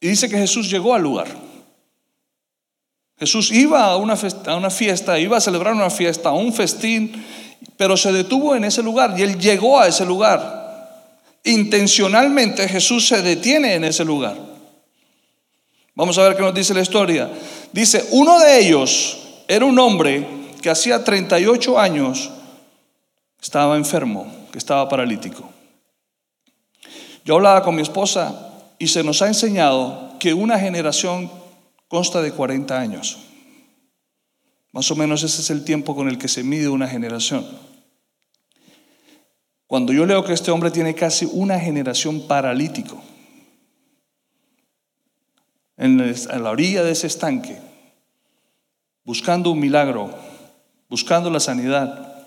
y 0.00 0.06
dice 0.06 0.28
que 0.28 0.38
Jesús 0.38 0.70
llegó 0.70 0.94
al 0.94 1.02
lugar. 1.02 1.26
Jesús 3.18 3.50
iba 3.50 3.86
a 3.86 3.96
una, 3.96 4.14
a 4.46 4.54
una 4.54 4.70
fiesta, 4.70 5.18
iba 5.18 5.36
a 5.36 5.40
celebrar 5.40 5.74
una 5.74 5.90
fiesta, 5.90 6.28
a 6.28 6.34
un 6.34 6.52
festín, 6.52 7.24
pero 7.76 7.96
se 7.96 8.12
detuvo 8.12 8.54
en 8.54 8.62
ese 8.62 8.84
lugar 8.84 9.18
y 9.18 9.22
él 9.22 9.36
llegó 9.36 9.80
a 9.80 9.88
ese 9.88 10.06
lugar. 10.06 10.63
Intencionalmente 11.44 12.66
Jesús 12.66 13.06
se 13.06 13.22
detiene 13.22 13.74
en 13.74 13.84
ese 13.84 14.04
lugar. 14.04 14.36
Vamos 15.94 16.18
a 16.18 16.22
ver 16.24 16.36
qué 16.36 16.42
nos 16.42 16.54
dice 16.54 16.74
la 16.74 16.80
historia. 16.80 17.30
Dice, 17.72 18.08
uno 18.10 18.38
de 18.40 18.58
ellos 18.58 19.18
era 19.46 19.64
un 19.64 19.78
hombre 19.78 20.26
que 20.60 20.70
hacía 20.70 21.04
38 21.04 21.78
años 21.78 22.30
estaba 23.40 23.76
enfermo, 23.76 24.26
que 24.50 24.58
estaba 24.58 24.88
paralítico. 24.88 25.48
Yo 27.24 27.34
hablaba 27.34 27.62
con 27.62 27.74
mi 27.74 27.82
esposa 27.82 28.52
y 28.78 28.88
se 28.88 29.04
nos 29.04 29.20
ha 29.20 29.26
enseñado 29.26 30.16
que 30.18 30.32
una 30.32 30.58
generación 30.58 31.30
consta 31.88 32.22
de 32.22 32.32
40 32.32 32.78
años. 32.78 33.18
Más 34.72 34.90
o 34.90 34.96
menos 34.96 35.22
ese 35.22 35.42
es 35.42 35.50
el 35.50 35.64
tiempo 35.64 35.94
con 35.94 36.08
el 36.08 36.16
que 36.16 36.28
se 36.28 36.42
mide 36.42 36.68
una 36.68 36.88
generación. 36.88 37.46
Cuando 39.74 39.92
yo 39.92 40.06
leo 40.06 40.24
que 40.24 40.32
este 40.32 40.52
hombre 40.52 40.70
tiene 40.70 40.94
casi 40.94 41.28
una 41.32 41.58
generación 41.58 42.28
paralítico, 42.28 43.02
en 45.76 45.98
la 45.98 46.50
orilla 46.50 46.84
de 46.84 46.92
ese 46.92 47.08
estanque, 47.08 47.58
buscando 49.04 49.50
un 49.50 49.58
milagro, 49.58 50.16
buscando 50.88 51.28
la 51.28 51.40
sanidad. 51.40 52.24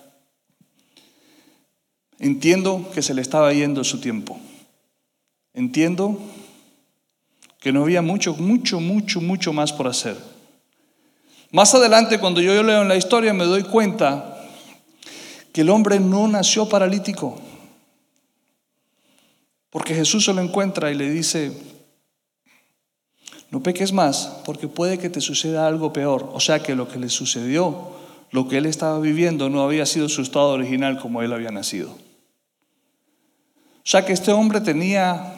Entiendo 2.18 2.90
que 2.92 3.00
se 3.00 3.14
le 3.14 3.22
estaba 3.22 3.50
yendo 3.54 3.82
su 3.82 3.98
tiempo. 3.98 4.38
Entiendo 5.54 6.20
que 7.60 7.72
no 7.72 7.84
había 7.84 8.02
mucho, 8.02 8.34
mucho, 8.34 8.78
mucho, 8.78 9.22
mucho 9.22 9.54
más 9.54 9.72
por 9.72 9.88
hacer. 9.88 10.18
Más 11.50 11.74
adelante, 11.74 12.20
cuando 12.20 12.42
yo 12.42 12.62
leo 12.62 12.82
en 12.82 12.88
la 12.88 12.96
historia, 12.96 13.32
me 13.32 13.44
doy 13.44 13.62
cuenta 13.62 14.37
el 15.60 15.70
hombre 15.70 16.00
no 16.00 16.28
nació 16.28 16.68
paralítico. 16.68 17.38
Porque 19.70 19.94
Jesús 19.94 20.24
se 20.24 20.32
lo 20.32 20.40
encuentra 20.40 20.90
y 20.90 20.94
le 20.94 21.10
dice, 21.10 21.52
no 23.50 23.62
peques 23.62 23.92
más 23.92 24.40
porque 24.44 24.68
puede 24.68 24.98
que 24.98 25.10
te 25.10 25.20
suceda 25.20 25.66
algo 25.66 25.92
peor. 25.92 26.30
O 26.32 26.40
sea 26.40 26.62
que 26.62 26.74
lo 26.74 26.88
que 26.88 26.98
le 26.98 27.08
sucedió, 27.08 27.92
lo 28.30 28.48
que 28.48 28.58
él 28.58 28.66
estaba 28.66 28.98
viviendo, 29.00 29.48
no 29.48 29.62
había 29.62 29.86
sido 29.86 30.08
su 30.08 30.22
estado 30.22 30.50
original 30.50 30.98
como 30.98 31.22
él 31.22 31.32
había 31.32 31.50
nacido. 31.50 31.90
O 31.90 33.90
sea 33.90 34.04
que 34.04 34.12
este 34.12 34.32
hombre 34.32 34.60
tenía 34.60 35.34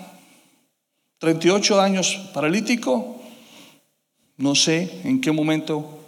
38 1.19 1.81
años 1.81 2.31
paralítico. 2.35 3.21
No 4.37 4.55
sé 4.55 5.03
en 5.05 5.21
qué 5.21 5.31
momento 5.31 6.00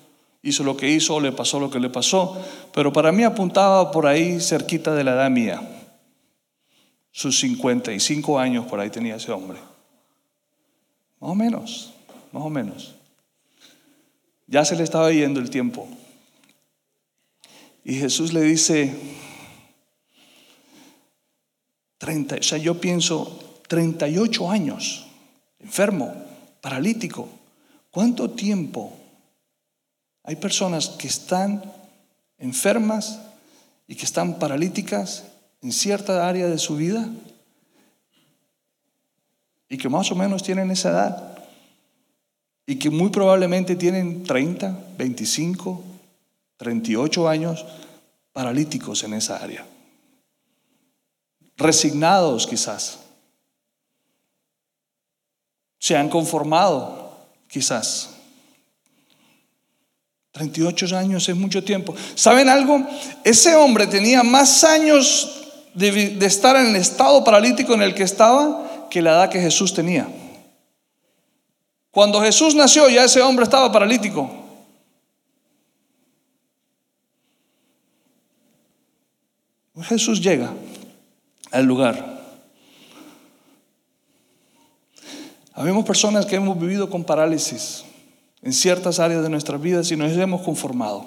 hizo 0.42 0.64
lo 0.64 0.76
que 0.76 0.88
hizo 0.88 1.20
le 1.20 1.32
pasó 1.32 1.60
lo 1.60 1.70
que 1.70 1.80
le 1.80 1.90
pasó, 1.90 2.40
pero 2.74 2.92
para 2.92 3.12
mí 3.12 3.24
apuntaba 3.24 3.90
por 3.90 4.06
ahí 4.06 4.40
cerquita 4.40 4.94
de 4.94 5.04
la 5.04 5.12
edad 5.12 5.30
mía. 5.30 5.60
Sus 7.10 7.38
55 7.40 8.38
años 8.38 8.66
por 8.66 8.80
ahí 8.80 8.90
tenía 8.90 9.16
ese 9.16 9.32
hombre. 9.32 9.58
Más 11.20 11.30
o 11.30 11.34
menos 11.34 11.92
más 12.32 12.42
o 12.42 12.50
menos. 12.50 12.94
Ya 14.46 14.64
se 14.64 14.76
le 14.76 14.82
estaba 14.82 15.12
yendo 15.12 15.38
el 15.38 15.50
tiempo. 15.50 15.86
Y 17.84 17.94
Jesús 17.94 18.32
le 18.32 18.42
dice, 18.42 18.94
30, 21.98 22.36
o 22.36 22.42
sea, 22.42 22.58
yo 22.58 22.80
pienso 22.80 23.60
38 23.68 24.50
años, 24.50 25.06
enfermo, 25.60 26.14
paralítico. 26.60 27.28
¿Cuánto 27.90 28.30
tiempo 28.30 28.96
hay 30.24 30.36
personas 30.36 30.88
que 30.88 31.08
están 31.08 31.62
enfermas 32.38 33.20
y 33.86 33.94
que 33.94 34.04
están 34.04 34.38
paralíticas 34.38 35.24
en 35.62 35.72
cierta 35.72 36.28
área 36.28 36.46
de 36.46 36.58
su 36.58 36.76
vida 36.76 37.08
y 39.68 39.78
que 39.78 39.88
más 39.88 40.10
o 40.10 40.14
menos 40.14 40.42
tienen 40.42 40.70
esa 40.70 40.90
edad? 40.90 41.32
y 42.66 42.76
que 42.76 42.90
muy 42.90 43.10
probablemente 43.10 43.76
tienen 43.76 44.22
30, 44.22 44.78
25, 44.96 45.82
38 46.56 47.28
años 47.28 47.64
paralíticos 48.32 49.02
en 49.04 49.14
esa 49.14 49.36
área. 49.36 49.66
Resignados 51.56 52.46
quizás. 52.46 53.00
Se 55.78 55.96
han 55.96 56.08
conformado 56.08 57.26
quizás. 57.48 58.10
38 60.32 60.96
años 60.96 61.28
es 61.28 61.36
mucho 61.36 61.62
tiempo. 61.62 61.94
¿Saben 62.14 62.48
algo? 62.48 62.84
Ese 63.22 63.54
hombre 63.54 63.86
tenía 63.86 64.22
más 64.22 64.64
años 64.64 65.42
de, 65.74 66.16
estar 66.24 66.56
en 66.56 66.68
el 66.68 66.76
estado 66.76 67.22
paralítico 67.22 67.74
en 67.74 67.82
el 67.82 67.94
que 67.94 68.02
estaba 68.02 68.88
que 68.88 69.02
la 69.02 69.10
edad 69.12 69.30
que 69.30 69.40
Jesús 69.40 69.74
tenía. 69.74 70.08
Cuando 71.90 72.22
Jesús 72.22 72.54
nació 72.54 72.88
ya 72.88 73.04
ese 73.04 73.20
hombre 73.20 73.44
estaba 73.44 73.70
paralítico. 73.70 74.38
Jesús 79.82 80.20
llega 80.22 80.50
al 81.50 81.64
lugar. 81.64 82.22
Habemos 85.52 85.84
personas 85.84 86.24
que 86.24 86.36
hemos 86.36 86.58
vivido 86.58 86.88
con 86.88 87.04
parálisis 87.04 87.84
en 88.42 88.52
ciertas 88.52 88.98
áreas 88.98 89.22
de 89.22 89.28
nuestras 89.28 89.60
vidas 89.60 89.90
y 89.90 89.96
nos 89.96 90.12
hemos 90.12 90.42
conformado. 90.42 91.06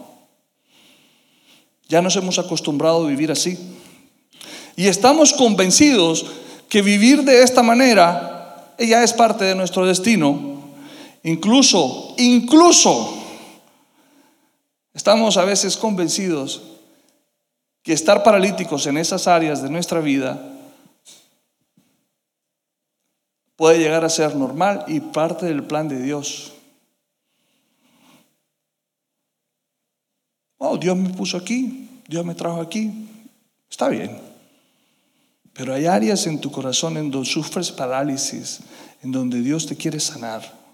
Ya 1.88 2.02
nos 2.02 2.16
hemos 2.16 2.40
acostumbrado 2.40 3.06
a 3.06 3.10
vivir 3.10 3.32
así. 3.32 3.58
Y 4.76 4.88
estamos 4.88 5.34
convencidos 5.34 6.26
que 6.70 6.82
vivir 6.82 7.24
de 7.24 7.44
esta 7.44 7.62
manera 7.62 8.74
ya 8.80 9.04
es 9.04 9.14
parte 9.14 9.46
de 9.46 9.56
nuestro 9.56 9.86
destino 9.86 10.56
Incluso, 11.26 12.14
incluso, 12.18 13.18
estamos 14.94 15.38
a 15.38 15.44
veces 15.44 15.76
convencidos 15.76 16.62
que 17.82 17.94
estar 17.94 18.22
paralíticos 18.22 18.86
en 18.86 19.00
esas 19.00 19.28
áreas 19.28 19.64
de 19.64 19.72
nuestra 19.72 20.02
vida 20.02 20.40
puede 23.56 23.80
llegar 23.80 24.06
a 24.06 24.10
ser 24.10 24.36
normal 24.36 24.86
y 24.88 25.00
parte 25.00 25.48
del 25.48 25.64
plan 25.64 25.88
de 25.88 26.00
Dios. 26.00 26.54
Oh, 30.58 30.78
Dios 30.78 30.96
me 30.98 31.10
puso 31.10 31.38
aquí, 31.38 31.90
Dios 32.08 32.26
me 32.26 32.36
trajo 32.36 32.62
aquí. 32.62 32.92
Está 33.70 33.90
bien. 33.90 34.18
Pero 35.54 35.74
hay 35.74 35.86
áreas 35.86 36.28
en 36.28 36.40
tu 36.40 36.52
corazón 36.52 36.98
en 36.98 37.12
donde 37.12 37.30
sufres 37.30 37.72
parálisis, 37.72 38.60
en 39.04 39.12
donde 39.12 39.42
Dios 39.42 39.66
te 39.66 39.76
quiere 39.76 40.00
sanar 40.00 40.66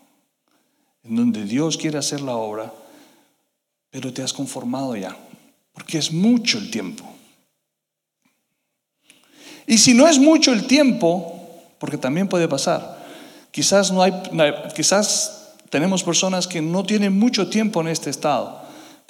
en 1.04 1.16
donde 1.16 1.44
Dios 1.46 1.78
quiere 1.78 1.98
hacer 1.98 2.22
la 2.22 2.36
obra, 2.36 2.72
pero 3.90 4.14
te 4.14 4.22
has 4.22 4.34
conformado 4.34 4.96
ya, 4.96 5.18
porque 5.74 5.98
es 5.98 6.12
mucho 6.12 6.58
el 6.58 6.70
tiempo. 6.70 7.04
Y 9.68 9.78
si 9.78 9.94
no 9.94 10.08
es 10.08 10.20
mucho 10.20 10.54
el 10.54 10.68
tiempo, 10.68 11.40
porque 11.80 11.98
también 11.98 12.28
puede 12.28 12.48
pasar, 12.48 13.04
quizás 13.52 13.92
no 13.92 14.02
hay, 14.02 14.14
quizás 14.76 15.54
tenemos 15.70 16.04
personas 16.04 16.48
que 16.48 16.62
no 16.62 16.84
tienen 16.84 17.18
mucho 17.18 17.50
tiempo 17.50 17.82
en 17.82 17.88
este 17.88 18.10
estado, 18.10 18.61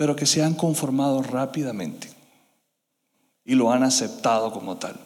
pero 0.02 0.16
que 0.16 0.26
se 0.26 0.42
han 0.42 0.56
conformado 0.56 1.22
rápidamente 1.22 2.10
y 3.46 3.54
lo 3.54 3.72
han 3.72 3.84
aceptado 3.84 4.52
como 4.52 4.76
tal. 4.76 5.00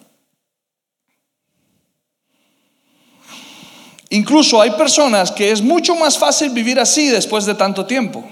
Incluso 4.10 4.62
hay 4.62 4.72
personas 4.72 5.34
que 5.34 5.52
es 5.52 5.62
mucho 5.62 5.98
más 5.98 6.18
fácil 6.18 6.52
vivir 6.52 6.80
así 6.80 7.10
después 7.10 7.46
de 7.46 7.56
tanto 7.56 7.86
tiempo, 7.86 8.24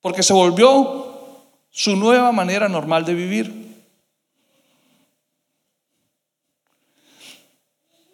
porque 0.00 0.22
se 0.22 0.32
volvió 0.32 1.42
su 1.68 1.94
nueva 1.94 2.32
manera 2.32 2.66
normal 2.66 3.04
de 3.04 3.12
vivir. 3.12 3.84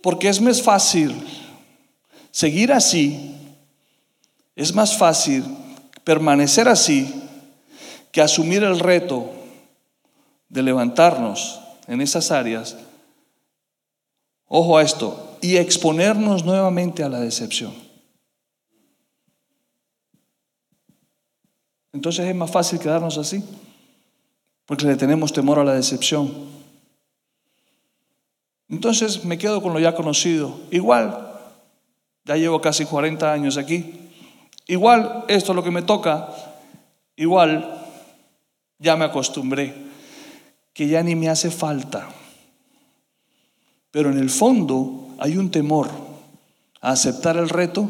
Porque 0.03 0.29
es 0.29 0.41
más 0.41 0.61
fácil 0.61 1.15
seguir 2.33 2.73
así, 2.73 3.37
es 4.57 4.75
más 4.75 4.99
fácil 4.99 5.45
permanecer 6.03 6.67
así 6.67 7.23
que 8.13 8.21
asumir 8.21 8.63
el 8.63 8.79
reto 8.81 9.31
de 10.49 10.63
levantarnos 10.63 11.61
en 11.87 12.01
esas 12.01 12.31
áreas. 12.31 12.77
Ojo 14.49 14.79
a 14.79 14.83
esto, 14.83 15.39
y 15.41 15.57
exponernos 15.57 16.45
nuevamente 16.45 17.03
a 17.03 17.09
la 17.09 17.21
decepción. 17.21 17.75
Entonces 21.93 22.27
es 22.27 22.35
más 22.35 22.51
fácil 22.51 22.79
quedarnos 22.79 23.19
así, 23.19 23.43
porque 24.67 24.87
le 24.87 24.97
tenemos 24.97 25.33
temor 25.33 25.59
a 25.59 25.65
la 25.65 25.75
decepción. 25.75 26.33
Entonces 28.69 29.25
me 29.25 29.39
quedo 29.39 29.63
con 29.63 29.73
lo 29.73 29.79
ya 29.79 29.95
conocido. 29.95 30.59
Igual, 30.71 31.33
ya 32.25 32.37
llevo 32.37 32.61
casi 32.61 32.85
40 32.85 33.33
años 33.33 33.57
aquí. 33.57 34.11
Igual, 34.67 35.25
esto 35.29 35.53
es 35.53 35.57
lo 35.57 35.63
que 35.63 35.71
me 35.71 35.83
toca. 35.83 36.29
Igual, 37.15 37.86
ya 38.78 38.97
me 38.97 39.04
acostumbré, 39.04 39.75
que 40.73 40.87
ya 40.87 41.02
ni 41.02 41.14
me 41.14 41.28
hace 41.28 41.50
falta. 41.50 42.09
Pero 43.90 44.11
en 44.11 44.18
el 44.18 44.30
fondo 44.30 45.09
hay 45.18 45.37
un 45.37 45.50
temor 45.50 45.90
a 46.80 46.90
aceptar 46.90 47.37
el 47.37 47.49
reto 47.49 47.88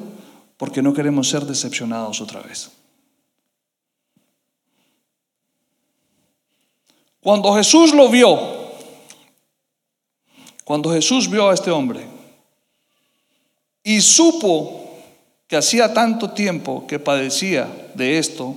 porque 0.56 0.82
no 0.82 0.94
queremos 0.94 1.28
ser 1.28 1.44
decepcionados 1.44 2.20
otra 2.20 2.40
vez. 2.40 2.70
Cuando 7.20 7.52
Jesús 7.54 7.92
lo 7.92 8.08
vio, 8.08 8.38
cuando 10.64 10.92
Jesús 10.92 11.28
vio 11.28 11.50
a 11.50 11.54
este 11.54 11.72
hombre 11.72 12.06
y 13.82 14.00
supo 14.00 14.88
que 15.48 15.56
hacía 15.56 15.92
tanto 15.92 16.30
tiempo 16.30 16.86
que 16.86 17.00
padecía 17.00 17.90
de 17.94 18.18
esto, 18.18 18.54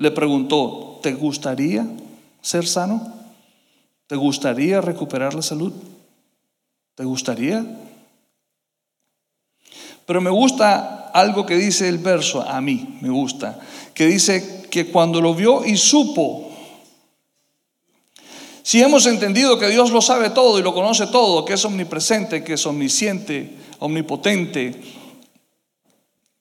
le 0.00 0.10
preguntó, 0.10 0.98
¿te 1.02 1.12
gustaría 1.12 1.86
ser 2.40 2.66
sano? 2.66 3.12
¿Te 4.06 4.16
gustaría 4.16 4.80
recuperar 4.80 5.34
la 5.34 5.42
salud? 5.42 5.74
¿Te 6.94 7.04
gustaría? 7.04 7.66
Pero 10.06 10.22
me 10.22 10.30
gusta 10.30 11.10
algo 11.12 11.44
que 11.44 11.56
dice 11.56 11.86
el 11.86 11.98
verso, 11.98 12.40
a 12.40 12.62
mí 12.62 12.96
me 13.02 13.10
gusta, 13.10 13.60
que 13.92 14.06
dice 14.06 14.62
que 14.70 14.90
cuando 14.90 15.20
lo 15.20 15.34
vio 15.34 15.66
y 15.66 15.76
supo, 15.76 16.50
si 18.62 18.80
hemos 18.80 19.04
entendido 19.04 19.58
que 19.58 19.68
Dios 19.68 19.90
lo 19.90 20.00
sabe 20.00 20.30
todo 20.30 20.58
y 20.58 20.62
lo 20.62 20.72
conoce 20.72 21.08
todo, 21.08 21.44
que 21.44 21.52
es 21.52 21.64
omnipresente, 21.66 22.42
que 22.42 22.54
es 22.54 22.64
omnisciente, 22.64 23.54
omnipotente, 23.80 24.80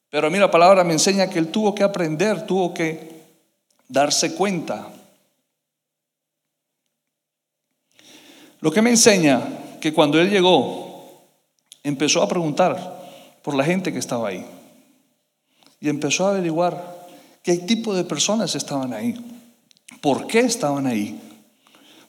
pero 0.09 0.27
a 0.27 0.29
mí 0.29 0.39
la 0.39 0.49
palabra 0.49 0.85
me 0.85 0.93
enseña 0.93 1.29
que 1.29 1.39
él 1.39 1.49
tuvo 1.49 1.75
que 1.75 1.83
aprender, 1.83 2.47
tuvo 2.47 2.73
que 2.73 3.18
darse 3.89 4.35
cuenta. 4.35 4.87
Lo 8.61 8.71
que 8.71 8.81
me 8.81 8.91
enseña 8.91 9.41
que 9.81 9.93
cuando 9.93 10.19
él 10.21 10.29
llegó, 10.29 11.25
empezó 11.83 12.21
a 12.21 12.27
preguntar 12.27 13.39
por 13.41 13.55
la 13.55 13.63
gente 13.63 13.91
que 13.91 13.99
estaba 13.99 14.29
ahí. 14.29 14.45
Y 15.81 15.89
empezó 15.89 16.27
a 16.27 16.31
averiguar 16.31 17.07
qué 17.41 17.57
tipo 17.57 17.93
de 17.93 18.03
personas 18.03 18.55
estaban 18.55 18.93
ahí. 18.93 19.15
¿Por 20.01 20.27
qué 20.27 20.41
estaban 20.41 20.85
ahí? 20.87 21.19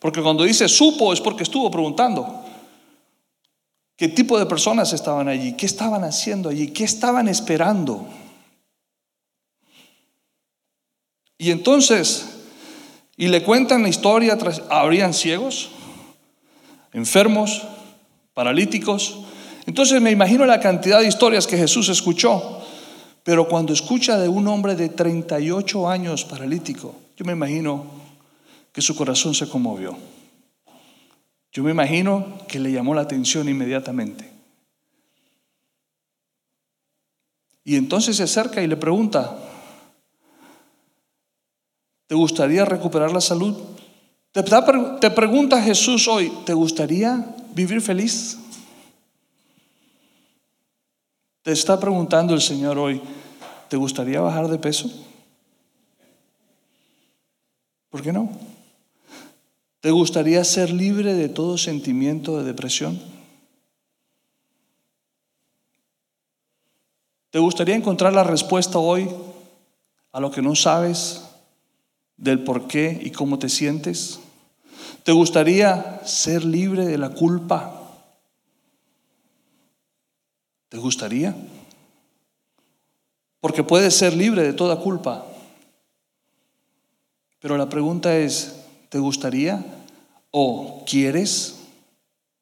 Porque 0.00 0.22
cuando 0.22 0.44
dice 0.44 0.68
supo 0.68 1.12
es 1.12 1.20
porque 1.20 1.44
estuvo 1.44 1.70
preguntando. 1.70 2.44
¿Qué 3.96 4.08
tipo 4.08 4.38
de 4.38 4.46
personas 4.46 4.92
estaban 4.92 5.28
allí? 5.28 5.52
¿Qué 5.52 5.66
estaban 5.66 6.04
haciendo 6.04 6.48
allí? 6.48 6.68
¿Qué 6.68 6.84
estaban 6.84 7.28
esperando? 7.28 8.06
Y 11.40 11.50
entonces, 11.52 12.26
y 13.16 13.28
le 13.28 13.42
cuentan 13.42 13.82
la 13.82 13.88
historia, 13.88 14.36
habrían 14.68 15.14
ciegos, 15.14 15.70
enfermos, 16.92 17.62
paralíticos. 18.34 19.20
Entonces 19.64 20.02
me 20.02 20.10
imagino 20.10 20.44
la 20.44 20.60
cantidad 20.60 21.00
de 21.00 21.08
historias 21.08 21.46
que 21.46 21.56
Jesús 21.56 21.88
escuchó, 21.88 22.60
pero 23.24 23.48
cuando 23.48 23.72
escucha 23.72 24.18
de 24.18 24.28
un 24.28 24.48
hombre 24.48 24.76
de 24.76 24.90
38 24.90 25.88
años 25.88 26.26
paralítico, 26.26 26.94
yo 27.16 27.24
me 27.24 27.32
imagino 27.32 27.86
que 28.70 28.82
su 28.82 28.94
corazón 28.94 29.34
se 29.34 29.48
conmovió. 29.48 29.96
Yo 31.52 31.62
me 31.62 31.70
imagino 31.70 32.36
que 32.48 32.58
le 32.58 32.70
llamó 32.70 32.94
la 32.94 33.00
atención 33.00 33.48
inmediatamente. 33.48 34.30
Y 37.64 37.76
entonces 37.76 38.18
se 38.18 38.24
acerca 38.24 38.62
y 38.62 38.66
le 38.66 38.76
pregunta, 38.76 39.49
¿te 42.10 42.16
gustaría 42.16 42.64
recuperar 42.64 43.12
la 43.12 43.20
salud? 43.20 43.56
Te, 44.32 45.10
pregunta 45.12 45.62
Jesús 45.62 46.08
hoy, 46.08 46.32
¿te 46.44 46.52
gustaría 46.52 47.36
vivir 47.54 47.80
feliz? 47.80 48.36
Te 51.42 51.52
está 51.52 51.78
preguntando 51.78 52.34
el 52.34 52.40
Señor 52.40 52.78
hoy, 52.78 53.00
¿te 53.68 53.76
gustaría 53.76 54.20
bajar 54.20 54.48
de 54.48 54.58
peso? 54.58 54.90
¿Por 57.90 58.02
qué 58.02 58.12
no? 58.12 58.28
¿Te 59.78 59.92
gustaría 59.92 60.42
ser 60.42 60.72
libre 60.72 61.14
de 61.14 61.28
todo 61.28 61.56
sentimiento 61.56 62.38
de 62.38 62.42
depresión? 62.42 63.00
¿Te 67.30 67.38
gustaría 67.38 67.76
encontrar 67.76 68.12
la 68.12 68.24
respuesta 68.24 68.80
hoy 68.80 69.08
a 70.10 70.18
lo 70.18 70.32
que 70.32 70.42
no 70.42 70.56
sabes 70.56 71.29
del 72.20 72.44
por 72.44 72.68
qué 72.68 73.00
y 73.02 73.10
cómo 73.10 73.38
te 73.38 73.48
sientes? 73.48 74.20
¿Te 75.02 75.12
gustaría 75.12 76.02
ser 76.04 76.44
libre 76.44 76.86
de 76.86 76.98
la 76.98 77.10
culpa? 77.10 77.76
¿Te 80.68 80.76
gustaría? 80.76 81.34
Porque 83.40 83.64
puedes 83.64 83.94
ser 83.94 84.14
libre 84.14 84.42
de 84.42 84.52
toda 84.52 84.76
culpa. 84.76 85.26
Pero 87.40 87.56
la 87.56 87.70
pregunta 87.70 88.16
es, 88.16 88.54
¿te 88.90 88.98
gustaría 88.98 89.64
o 90.30 90.84
quieres, 90.86 91.56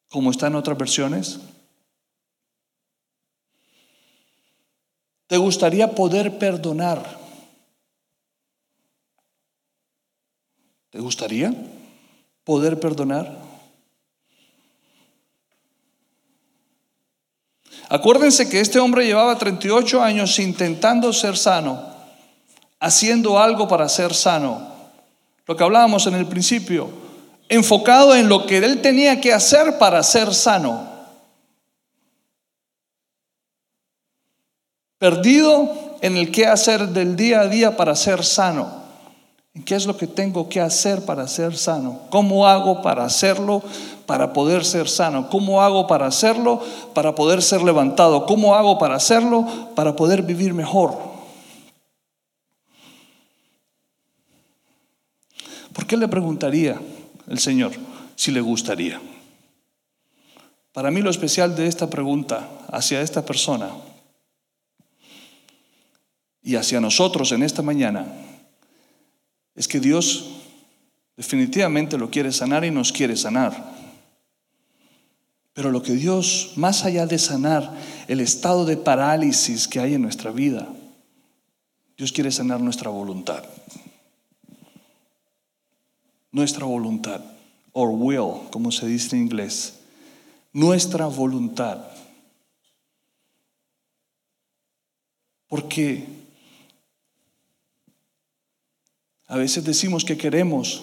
como 0.09 0.29
está 0.29 0.47
en 0.47 0.55
otras 0.55 0.77
versiones? 0.77 1.39
¿Te 5.27 5.37
gustaría 5.37 5.95
poder 5.95 6.37
perdonar? 6.37 7.18
¿Te 10.89 10.99
gustaría 10.99 11.53
poder 12.43 12.79
perdonar? 12.79 13.37
Acuérdense 17.89 18.49
que 18.49 18.59
este 18.59 18.79
hombre 18.79 19.05
llevaba 19.05 19.37
38 19.37 20.01
años 20.01 20.37
intentando 20.39 21.13
ser 21.13 21.37
sano, 21.37 21.79
haciendo 22.79 23.39
algo 23.39 23.67
para 23.67 23.89
ser 23.89 24.13
sano. 24.13 24.67
Lo 25.45 25.55
que 25.55 25.63
hablábamos 25.63 26.05
en 26.07 26.15
el 26.15 26.27
principio, 26.27 26.89
enfocado 27.49 28.15
en 28.15 28.29
lo 28.29 28.45
que 28.45 28.57
él 28.57 28.81
tenía 28.81 29.19
que 29.21 29.33
hacer 29.33 29.77
para 29.79 30.01
ser 30.03 30.33
sano. 30.33 30.87
Perdido 34.99 35.97
en 36.01 36.17
el 36.17 36.31
qué 36.31 36.45
hacer 36.45 36.89
del 36.89 37.15
día 37.15 37.41
a 37.41 37.47
día 37.47 37.77
para 37.77 37.95
ser 37.95 38.23
sano. 38.23 38.78
¿Qué 39.65 39.75
es 39.75 39.87
lo 39.87 39.97
que 39.97 40.07
tengo 40.07 40.47
que 40.47 40.61
hacer 40.61 41.05
para 41.05 41.27
ser 41.27 41.57
sano? 41.57 42.01
¿Cómo 42.09 42.47
hago 42.47 42.81
para 42.81 43.03
hacerlo 43.03 43.63
para 44.05 44.31
poder 44.31 44.63
ser 44.63 44.87
sano? 44.87 45.29
¿Cómo 45.29 45.61
hago 45.61 45.87
para 45.87 46.05
hacerlo 46.05 46.61
para 46.93 47.15
poder 47.15 47.41
ser 47.41 47.63
levantado? 47.63 48.25
¿Cómo 48.25 48.53
hago 48.55 48.77
para 48.77 48.95
hacerlo 48.95 49.45
para 49.75 49.95
poder 49.95 50.21
vivir 50.21 50.53
mejor? 50.53 50.97
¿Por 55.73 55.87
qué 55.87 55.97
le 55.97 56.07
preguntaría 56.07 56.79
el 57.27 57.39
Señor 57.39 57.71
si 58.15 58.31
le 58.31 58.41
gustaría? 58.41 59.01
Para 60.73 60.91
mí 60.91 61.01
lo 61.01 61.09
especial 61.09 61.55
de 61.55 61.65
esta 61.65 61.89
pregunta 61.89 62.47
hacia 62.71 63.01
esta 63.01 63.25
persona 63.25 63.69
y 66.43 66.55
hacia 66.55 66.79
nosotros 66.79 67.31
en 67.31 67.41
esta 67.41 67.63
mañana 67.63 68.28
es 69.59 69.67
que 69.67 69.81
Dios 69.81 70.29
definitivamente 71.17 71.97
lo 71.97 72.09
quiere 72.09 72.31
sanar 72.31 72.63
y 72.63 72.71
nos 72.71 72.93
quiere 72.93 73.17
sanar. 73.17 73.75
Pero 75.51 75.69
lo 75.69 75.83
que 75.83 75.95
Dios, 75.95 76.53
más 76.55 76.85
allá 76.85 77.05
de 77.05 77.19
sanar 77.19 77.77
el 78.07 78.21
estado 78.21 78.63
de 78.63 78.77
parálisis 78.77 79.67
que 79.67 79.81
hay 79.81 79.95
en 79.95 80.01
nuestra 80.01 80.31
vida, 80.31 80.65
Dios 81.97 82.13
quiere 82.13 82.31
sanar 82.31 82.61
nuestra 82.61 82.89
voluntad. 82.89 83.43
Nuestra 86.31 86.63
voluntad, 86.63 87.19
or 87.73 87.89
will, 87.89 88.49
como 88.51 88.71
se 88.71 88.87
dice 88.87 89.17
en 89.17 89.23
inglés. 89.23 89.73
Nuestra 90.53 91.07
voluntad. 91.07 91.81
Porque 95.49 96.18
a 99.29 99.37
veces 99.37 99.63
decimos 99.63 100.03
que 100.03 100.17
queremos, 100.17 100.81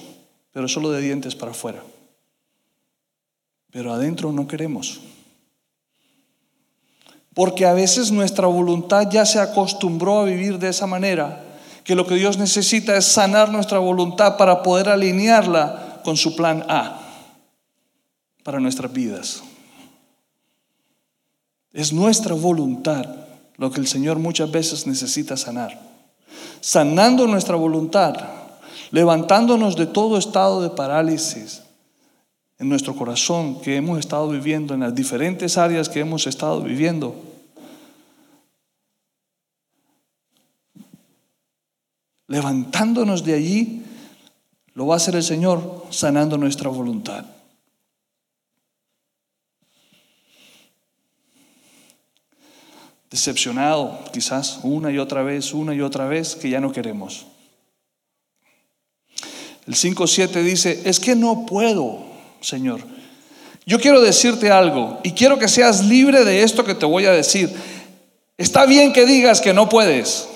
pero 0.53 0.69
solo 0.69 0.93
de 0.93 1.03
dientes 1.03 1.35
para 1.35 1.51
afuera. 1.51 1.83
Pero 3.73 3.93
adentro 3.93 4.31
no 4.31 4.47
queremos. 4.47 5.01
Porque 7.35 7.67
a 7.67 7.75
veces 7.75 8.13
nuestra 8.13 8.47
voluntad 8.47 9.11
ya 9.11 9.27
se 9.27 9.41
acostumbró 9.41 10.21
a 10.21 10.25
vivir 10.25 10.61
de 10.61 10.69
esa 10.69 10.87
manera, 10.87 11.45
que 11.83 11.97
lo 11.97 12.07
que 12.07 12.15
Dios 12.15 12.39
necesita 12.39 12.97
es 12.97 13.05
sanar 13.07 13.51
nuestra 13.51 13.81
voluntad 13.81 14.37
para 14.37 14.63
poder 14.63 14.89
alinearla 14.89 16.01
con 16.05 16.17
su 16.17 16.37
plan 16.37 16.65
A 16.69 17.03
para 18.45 18.61
nuestras 18.61 18.93
vidas. 18.93 19.43
Es 21.73 21.93
nuestra 21.93 22.35
voluntad 22.35 23.07
lo 23.57 23.73
que 23.73 23.81
el 23.81 23.89
Señor 23.89 24.21
muchas 24.21 24.53
veces 24.53 24.87
necesita 24.87 25.37
sanar. 25.37 25.81
Sanando 26.61 27.27
nuestra 27.27 27.57
voluntad, 27.57 28.36
levantándonos 28.91 29.77
de 29.77 29.87
todo 29.87 30.19
estado 30.19 30.63
de 30.63 30.71
parálisis 30.71 31.63
en 32.59 32.69
nuestro 32.69 32.97
corazón 32.97 33.61
que 33.61 33.77
hemos 33.77 33.99
estado 33.99 34.29
viviendo, 34.29 34.75
en 34.75 34.81
las 34.81 34.95
diferentes 34.95 35.59
áreas 35.59 35.89
que 35.89 36.01
hemos 36.01 36.27
estado 36.27 36.63
viviendo. 36.63 37.15
Levantándonos 42.29 43.25
de 43.25 43.35
allí, 43.35 43.83
lo 44.75 44.87
va 44.87 44.95
a 44.95 44.97
hacer 44.97 45.15
el 45.15 45.23
Señor 45.23 45.87
sanando 45.91 46.39
nuestra 46.39 46.69
voluntad. 46.69 47.25
decepcionado 53.17 53.99
quizás 54.13 54.61
una 54.63 54.91
y 54.91 54.99
otra 54.99 55.23
vez, 55.23 55.55
una 55.55 55.75
y 55.75 55.81
otra 55.81 56.07
vez, 56.07 56.37
que 56.37 56.51
ya 56.51 56.61
no 56.61 56.73
queremos. 56.73 57.27
El 59.67 59.75
5.7 59.75 60.43
dice, 60.43 60.83
es 60.85 61.01
que 61.01 61.17
no 61.17 61.45
puedo, 61.45 62.05
Señor. 62.41 62.81
Yo 63.67 63.81
quiero 63.81 64.01
decirte 64.01 64.51
algo 64.51 65.01
y 65.03 65.11
quiero 65.13 65.39
que 65.39 65.49
seas 65.49 65.85
libre 65.85 66.25
de 66.25 66.43
esto 66.43 66.65
que 66.65 66.75
te 66.75 66.87
voy 66.87 67.07
a 67.07 67.13
decir. 67.13 67.53
Está 68.39 68.65
bien 68.65 68.93
que 68.93 69.05
digas 69.05 69.41
que 69.41 69.53
no 69.53 69.69
puedes. 69.69 70.29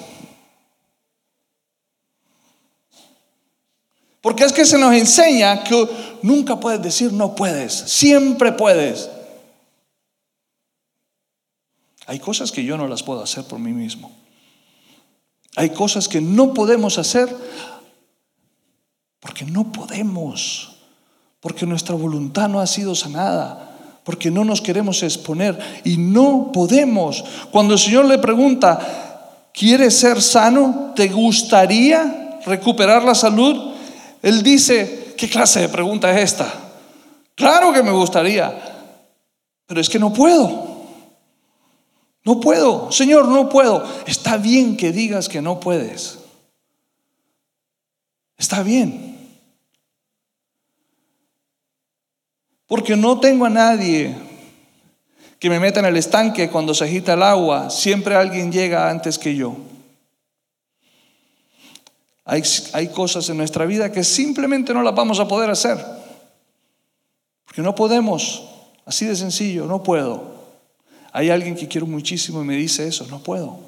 Porque 4.20 4.44
es 4.44 4.52
que 4.52 4.66
se 4.66 4.78
nos 4.78 4.92
enseña 4.94 5.62
que 5.62 5.88
nunca 6.22 6.58
puedes 6.58 6.82
decir 6.82 7.12
no 7.12 7.34
puedes, 7.34 7.72
siempre 7.72 8.52
puedes. 8.52 9.08
Hay 12.06 12.18
cosas 12.18 12.50
que 12.50 12.64
yo 12.64 12.76
no 12.76 12.88
las 12.88 13.04
puedo 13.04 13.22
hacer 13.22 13.44
por 13.44 13.60
mí 13.60 13.72
mismo. 13.72 14.10
Hay 15.54 15.70
cosas 15.70 16.08
que 16.08 16.20
no 16.20 16.52
podemos 16.52 16.98
hacer 16.98 17.34
porque 21.40 21.66
nuestra 21.66 21.94
voluntad 21.94 22.48
no 22.48 22.60
ha 22.60 22.66
sido 22.66 22.94
sanada, 22.94 24.00
porque 24.04 24.30
no 24.30 24.44
nos 24.44 24.60
queremos 24.60 25.02
exponer 25.02 25.58
y 25.84 25.96
no 25.96 26.50
podemos. 26.52 27.24
Cuando 27.50 27.74
el 27.74 27.80
Señor 27.80 28.04
le 28.04 28.18
pregunta, 28.18 29.48
¿quieres 29.52 29.98
ser 29.98 30.20
sano? 30.20 30.92
¿Te 30.94 31.08
gustaría 31.08 32.40
recuperar 32.44 33.02
la 33.02 33.14
salud? 33.14 33.72
Él 34.22 34.42
dice, 34.42 35.14
¿qué 35.16 35.28
clase 35.28 35.60
de 35.60 35.68
pregunta 35.68 36.10
es 36.12 36.32
esta? 36.32 36.52
Claro 37.34 37.72
que 37.72 37.82
me 37.82 37.92
gustaría, 37.92 38.52
pero 39.66 39.80
es 39.80 39.88
que 39.88 39.98
no 39.98 40.12
puedo. 40.12 40.68
No 42.22 42.38
puedo, 42.38 42.92
Señor, 42.92 43.28
no 43.28 43.48
puedo. 43.48 43.82
Está 44.06 44.36
bien 44.36 44.76
que 44.76 44.92
digas 44.92 45.28
que 45.28 45.40
no 45.40 45.58
puedes. 45.58 46.18
Está 48.36 48.62
bien. 48.62 49.09
Porque 52.70 52.94
no 52.94 53.18
tengo 53.18 53.46
a 53.46 53.50
nadie 53.50 54.14
que 55.40 55.50
me 55.50 55.58
meta 55.58 55.80
en 55.80 55.86
el 55.86 55.96
estanque 55.96 56.48
cuando 56.48 56.72
se 56.72 56.84
agita 56.84 57.14
el 57.14 57.22
agua. 57.24 57.68
Siempre 57.68 58.14
alguien 58.14 58.52
llega 58.52 58.88
antes 58.88 59.18
que 59.18 59.34
yo. 59.34 59.56
Hay, 62.24 62.44
hay, 62.72 62.86
cosas 62.90 63.28
en 63.28 63.38
nuestra 63.38 63.66
vida 63.66 63.90
que 63.90 64.04
simplemente 64.04 64.72
no 64.72 64.84
las 64.84 64.94
vamos 64.94 65.18
a 65.18 65.26
poder 65.26 65.50
hacer. 65.50 65.84
Porque 67.44 67.60
no 67.60 67.74
podemos. 67.74 68.44
Así 68.86 69.04
de 69.04 69.16
sencillo, 69.16 69.66
no 69.66 69.82
puedo. 69.82 70.38
Hay 71.10 71.28
alguien 71.28 71.56
que 71.56 71.66
quiero 71.66 71.88
muchísimo 71.88 72.40
y 72.40 72.44
me 72.44 72.54
dice 72.54 72.86
eso, 72.86 73.04
no 73.08 73.18
puedo. 73.18 73.58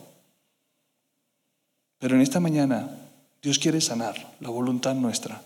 Pero 1.99 2.15
en 2.15 2.21
esta 2.21 2.39
mañana 2.39 2.89
Dios 3.43 3.59
quiere 3.59 3.81
sanar 3.81 4.15
la 4.39 4.51
voluntad 4.51 4.95
nuestra 4.95 5.43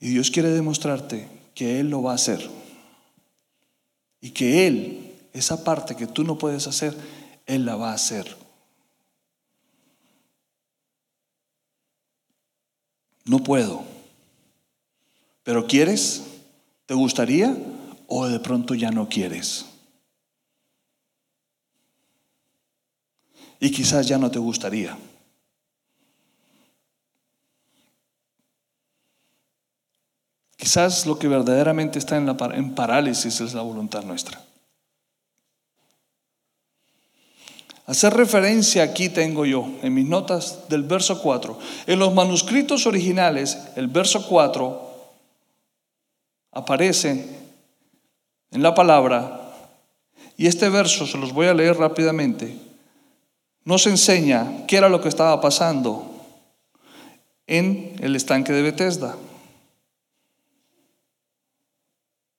y 0.00 0.08
Dios 0.08 0.32
quiere 0.32 0.48
demostrarte 0.48 1.35
que 1.56 1.80
Él 1.80 1.90
lo 1.90 2.00
va 2.00 2.12
a 2.12 2.14
hacer 2.14 2.48
y 4.20 4.30
que 4.30 4.68
Él, 4.68 5.14
esa 5.32 5.64
parte 5.64 5.96
que 5.96 6.06
tú 6.06 6.22
no 6.22 6.38
puedes 6.38 6.68
hacer, 6.68 6.96
Él 7.46 7.66
la 7.66 7.74
va 7.74 7.90
a 7.90 7.94
hacer. 7.94 8.36
No 13.24 13.42
puedo. 13.42 13.82
¿Pero 15.42 15.66
quieres? 15.66 16.22
¿Te 16.86 16.94
gustaría? 16.94 17.56
¿O 18.06 18.28
de 18.28 18.38
pronto 18.38 18.74
ya 18.74 18.92
no 18.92 19.08
quieres? 19.08 19.66
y 23.60 23.70
quizás 23.70 24.06
ya 24.06 24.18
no 24.18 24.30
te 24.30 24.38
gustaría. 24.38 24.96
Quizás 30.66 31.06
lo 31.06 31.16
que 31.16 31.28
verdaderamente 31.28 32.00
está 32.00 32.16
en, 32.16 32.26
la, 32.26 32.36
parálisis 32.74 33.40
es 33.40 33.54
la 33.54 33.62
voluntad 33.62 34.02
nuestra. 34.02 34.42
Hacer 37.86 38.14
referencia 38.14 38.82
aquí 38.82 39.08
tengo 39.08 39.46
yo, 39.46 39.68
en 39.84 39.94
mis 39.94 40.08
notas 40.08 40.68
del 40.68 40.82
verso 40.82 41.22
4. 41.22 41.56
En 41.86 42.00
los 42.00 42.12
manuscritos 42.12 42.84
originales, 42.84 43.56
el 43.76 43.86
verso 43.86 44.26
4 44.26 44.90
aparece 46.50 47.28
en 48.50 48.60
la 48.60 48.74
palabra, 48.74 49.52
y 50.36 50.48
este 50.48 50.68
verso 50.68 51.06
se 51.06 51.16
los 51.16 51.32
voy 51.32 51.46
a 51.46 51.54
leer 51.54 51.76
rápidamente, 51.76 52.58
nos 53.62 53.86
enseña 53.86 54.66
qué 54.66 54.78
era 54.78 54.88
lo 54.88 55.00
que 55.00 55.10
estaba 55.10 55.40
pasando 55.40 56.10
en 57.46 57.94
el 58.00 58.16
estanque 58.16 58.52
de 58.52 58.62
Bethesda. 58.62 59.14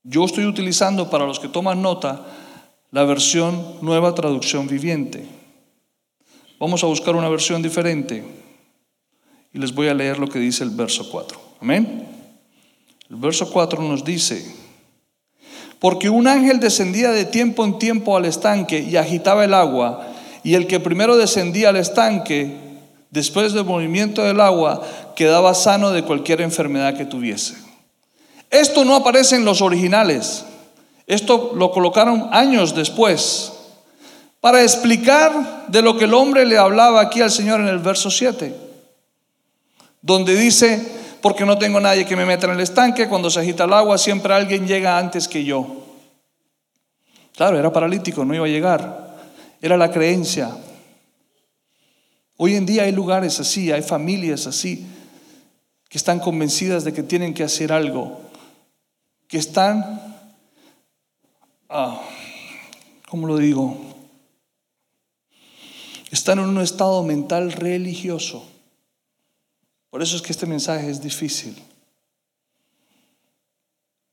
Yo 0.10 0.24
estoy 0.24 0.46
utilizando 0.46 1.10
para 1.10 1.26
los 1.26 1.38
que 1.38 1.50
toman 1.50 1.82
nota 1.82 2.26
la 2.92 3.04
versión 3.04 3.76
nueva 3.82 4.16
traducción 4.16 4.66
viviente. 4.66 5.28
Vamos 6.62 6.82
a 6.82 6.88
buscar 6.88 7.18
una 7.18 7.28
versión 7.28 7.62
diferente 7.62 8.24
y 9.52 9.60
les 9.60 9.76
voy 9.76 9.90
a 9.90 9.94
leer 9.94 10.18
lo 10.18 10.30
que 10.30 10.40
dice 10.40 10.64
el 10.64 10.70
verso 10.70 11.10
4. 11.12 11.38
Amén. 11.60 12.08
El 13.10 13.18
verso 13.18 13.52
4 13.52 13.82
nos 13.82 14.06
dice, 14.06 14.50
porque 15.78 16.10
un 16.10 16.28
ángel 16.28 16.62
descendía 16.62 17.12
de 17.12 17.26
tiempo 17.26 17.66
en 17.66 17.78
tiempo 17.78 18.16
al 18.16 18.24
estanque 18.24 18.80
y 18.80 18.96
agitaba 18.96 19.44
el 19.44 19.54
agua 19.54 20.08
y 20.42 20.54
el 20.54 20.68
que 20.68 20.80
primero 20.80 21.18
descendía 21.18 21.68
al 21.68 21.76
estanque, 21.76 22.56
después 23.12 23.52
del 23.52 23.66
movimiento 23.66 24.24
del 24.24 24.40
agua, 24.40 24.88
quedaba 25.18 25.54
sano 25.54 25.92
de 25.92 26.04
cualquier 26.04 26.40
enfermedad 26.40 26.96
que 26.96 27.04
tuviese. 27.04 27.67
Esto 28.50 28.86
no 28.86 28.96
aparece 28.96 29.36
en 29.36 29.46
los 29.46 29.62
originales. 29.62 30.46
Esto 31.06 31.54
lo 31.56 31.72
colocaron 31.72 32.30
años 32.32 32.76
después 32.76 33.54
para 34.40 34.62
explicar 34.62 35.66
de 35.68 35.82
lo 35.82 35.98
que 35.98 36.06
el 36.06 36.14
hombre 36.14 36.46
le 36.46 36.58
hablaba 36.58 37.02
aquí 37.02 37.22
al 37.22 37.32
Señor 37.32 37.60
en 37.60 37.68
el 37.68 37.80
verso 37.80 38.12
7, 38.12 38.56
donde 40.02 40.36
dice, 40.36 40.82
porque 41.22 41.46
no 41.46 41.58
tengo 41.58 41.80
nadie 41.80 42.06
que 42.06 42.16
me 42.16 42.26
meta 42.26 42.46
en 42.46 42.54
el 42.54 42.60
estanque, 42.60 43.10
cuando 43.10 43.30
se 43.30 43.40
agita 43.40 43.64
el 43.64 43.74
agua 43.74 43.98
siempre 43.98 44.34
alguien 44.34 44.68
llega 44.68 44.98
antes 44.98 45.28
que 45.28 45.44
yo. 45.44 45.66
Claro, 47.36 47.58
era 47.58 47.72
paralítico, 47.72 48.24
no 48.24 48.36
iba 48.36 48.46
a 48.46 48.50
llegar 48.50 49.08
era 49.62 49.78
la 49.78 49.92
creencia. 49.92 50.56
Hoy 52.38 52.56
en 52.56 52.66
día 52.66 52.84
hay 52.84 52.92
lugares 52.92 53.40
así, 53.40 53.72
hay 53.72 53.82
familias 53.82 54.46
así, 54.46 54.86
que 55.90 55.98
están 55.98 56.20
convencidas 56.20 56.84
de 56.84 56.94
que 56.94 57.04
tienen 57.04 57.34
que 57.34 57.44
hacer 57.44 57.72
algo, 57.72 58.22
que 59.28 59.38
están 59.38 60.18
ah, 61.70 62.02
¿cómo 63.08 63.28
lo 63.28 63.38
digo? 63.38 63.78
Están 66.12 66.40
en 66.40 66.46
un 66.46 66.62
estado 66.62 67.04
mental 67.04 67.52
religioso. 67.52 68.46
Por 69.90 70.02
eso 70.02 70.16
es 70.16 70.22
que 70.22 70.32
este 70.32 70.46
mensaje 70.46 70.90
es 70.90 71.02
difícil. 71.02 71.58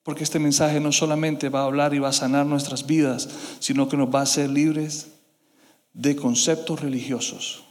Porque 0.03 0.25
este 0.25 0.39
mensaje 0.39 0.81
no 0.81 0.93
solamente 0.93 1.49
va 1.49 1.61
a 1.61 1.65
hablar 1.65 1.95
y 1.95 1.99
va 1.99 2.09
a 2.09 2.13
sanar 2.13 2.47
nuestras 2.47 2.87
vidas, 2.87 3.29
sino 3.59 3.89
que 3.89 3.97
nos 3.97 4.15
va 4.15 4.21
a 4.21 4.25
hacer 4.25 4.51
libres 4.51 5.09
de 5.93 6.15
conceptos 6.17 6.81
religiosos. 6.81 7.65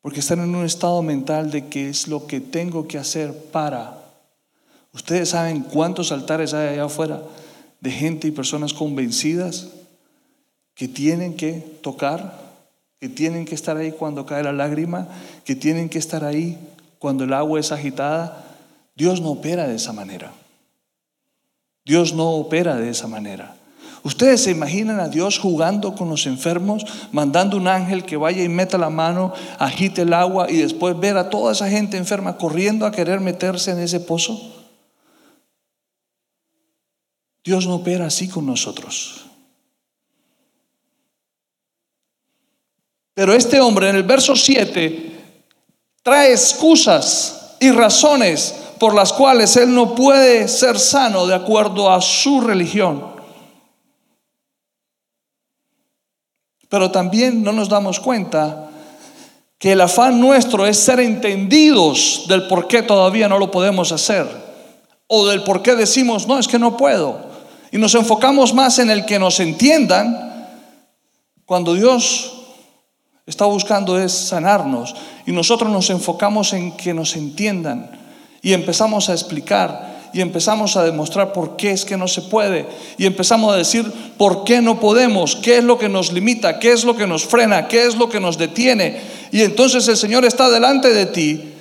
Porque 0.00 0.20
están 0.20 0.40
en 0.40 0.54
un 0.54 0.64
estado 0.64 1.02
mental 1.02 1.50
de 1.50 1.68
qué 1.68 1.88
es 1.88 2.08
lo 2.08 2.26
que 2.26 2.40
tengo 2.40 2.88
que 2.88 2.98
hacer 2.98 3.50
para. 3.50 3.97
Ustedes 4.92 5.30
saben 5.30 5.62
cuántos 5.62 6.12
altares 6.12 6.54
hay 6.54 6.68
allá 6.68 6.84
afuera 6.84 7.22
de 7.80 7.90
gente 7.90 8.28
y 8.28 8.32
personas 8.32 8.72
convencidas 8.72 9.68
que 10.74 10.88
tienen 10.88 11.34
que 11.34 11.52
tocar, 11.82 12.38
que 13.00 13.08
tienen 13.08 13.44
que 13.44 13.54
estar 13.54 13.76
ahí 13.76 13.92
cuando 13.92 14.26
cae 14.26 14.42
la 14.42 14.52
lágrima, 14.52 15.08
que 15.44 15.54
tienen 15.54 15.88
que 15.88 15.98
estar 15.98 16.24
ahí 16.24 16.58
cuando 16.98 17.24
el 17.24 17.32
agua 17.32 17.60
es 17.60 17.72
agitada, 17.72 18.44
Dios 18.96 19.20
no 19.20 19.30
opera 19.30 19.68
de 19.68 19.76
esa 19.76 19.92
manera. 19.92 20.32
Dios 21.84 22.12
no 22.12 22.30
opera 22.32 22.76
de 22.76 22.90
esa 22.90 23.06
manera. 23.06 23.54
Ustedes 24.02 24.44
se 24.44 24.50
imaginan 24.50 25.00
a 25.00 25.08
Dios 25.08 25.38
jugando 25.38 25.94
con 25.94 26.08
los 26.08 26.26
enfermos, 26.26 26.84
mandando 27.12 27.56
un 27.56 27.68
ángel 27.68 28.04
que 28.04 28.16
vaya 28.16 28.42
y 28.42 28.48
meta 28.48 28.78
la 28.78 28.90
mano, 28.90 29.32
agite 29.58 30.02
el 30.02 30.12
agua 30.12 30.50
y 30.50 30.58
después 30.58 30.98
ver 30.98 31.16
a 31.16 31.30
toda 31.30 31.52
esa 31.52 31.68
gente 31.68 31.96
enferma 31.96 32.36
corriendo 32.36 32.86
a 32.86 32.92
querer 32.92 33.20
meterse 33.20 33.70
en 33.70 33.80
ese 33.80 34.00
pozo. 34.00 34.57
Dios 37.48 37.66
no 37.66 37.76
opera 37.76 38.04
así 38.04 38.28
con 38.28 38.44
nosotros. 38.44 39.24
Pero 43.14 43.32
este 43.32 43.58
hombre 43.58 43.88
en 43.88 43.96
el 43.96 44.02
verso 44.02 44.36
7 44.36 45.12
trae 46.02 46.32
excusas 46.32 47.56
y 47.58 47.70
razones 47.70 48.54
por 48.78 48.94
las 48.94 49.14
cuales 49.14 49.56
él 49.56 49.74
no 49.74 49.94
puede 49.94 50.46
ser 50.46 50.78
sano 50.78 51.26
de 51.26 51.34
acuerdo 51.34 51.90
a 51.90 52.02
su 52.02 52.42
religión. 52.42 53.16
Pero 56.68 56.90
también 56.90 57.42
no 57.42 57.52
nos 57.52 57.70
damos 57.70 57.98
cuenta 57.98 58.68
que 59.58 59.72
el 59.72 59.80
afán 59.80 60.20
nuestro 60.20 60.66
es 60.66 60.76
ser 60.76 61.00
entendidos 61.00 62.26
del 62.28 62.46
por 62.46 62.68
qué 62.68 62.82
todavía 62.82 63.26
no 63.26 63.38
lo 63.38 63.50
podemos 63.50 63.90
hacer. 63.90 64.26
O 65.06 65.26
del 65.26 65.42
por 65.44 65.62
qué 65.62 65.74
decimos, 65.74 66.28
no, 66.28 66.38
es 66.38 66.46
que 66.46 66.58
no 66.58 66.76
puedo. 66.76 67.27
Y 67.70 67.78
nos 67.78 67.94
enfocamos 67.94 68.54
más 68.54 68.78
en 68.78 68.90
el 68.90 69.04
que 69.04 69.18
nos 69.18 69.40
entiendan 69.40 70.48
cuando 71.44 71.74
Dios 71.74 72.32
está 73.26 73.44
buscando 73.44 73.98
es 74.00 74.12
sanarnos. 74.12 74.94
Y 75.26 75.32
nosotros 75.32 75.70
nos 75.70 75.90
enfocamos 75.90 76.52
en 76.52 76.72
que 76.76 76.94
nos 76.94 77.14
entiendan 77.16 77.90
y 78.42 78.52
empezamos 78.52 79.08
a 79.08 79.12
explicar 79.12 79.98
y 80.12 80.20
empezamos 80.20 80.76
a 80.76 80.84
demostrar 80.84 81.32
por 81.32 81.56
qué 81.56 81.70
es 81.70 81.84
que 81.84 81.96
no 81.96 82.08
se 82.08 82.22
puede 82.22 82.66
y 82.96 83.04
empezamos 83.04 83.52
a 83.52 83.56
decir 83.56 83.92
por 84.16 84.44
qué 84.44 84.62
no 84.62 84.80
podemos, 84.80 85.36
qué 85.36 85.58
es 85.58 85.64
lo 85.64 85.78
que 85.78 85.88
nos 85.88 86.12
limita, 86.12 86.58
qué 86.58 86.72
es 86.72 86.84
lo 86.84 86.96
que 86.96 87.06
nos 87.06 87.26
frena, 87.26 87.68
qué 87.68 87.86
es 87.86 87.96
lo 87.96 88.08
que 88.08 88.20
nos 88.20 88.38
detiene. 88.38 89.00
Y 89.30 89.42
entonces 89.42 89.86
el 89.88 89.96
Señor 89.96 90.24
está 90.24 90.48
delante 90.48 90.92
de 90.94 91.06
ti, 91.06 91.52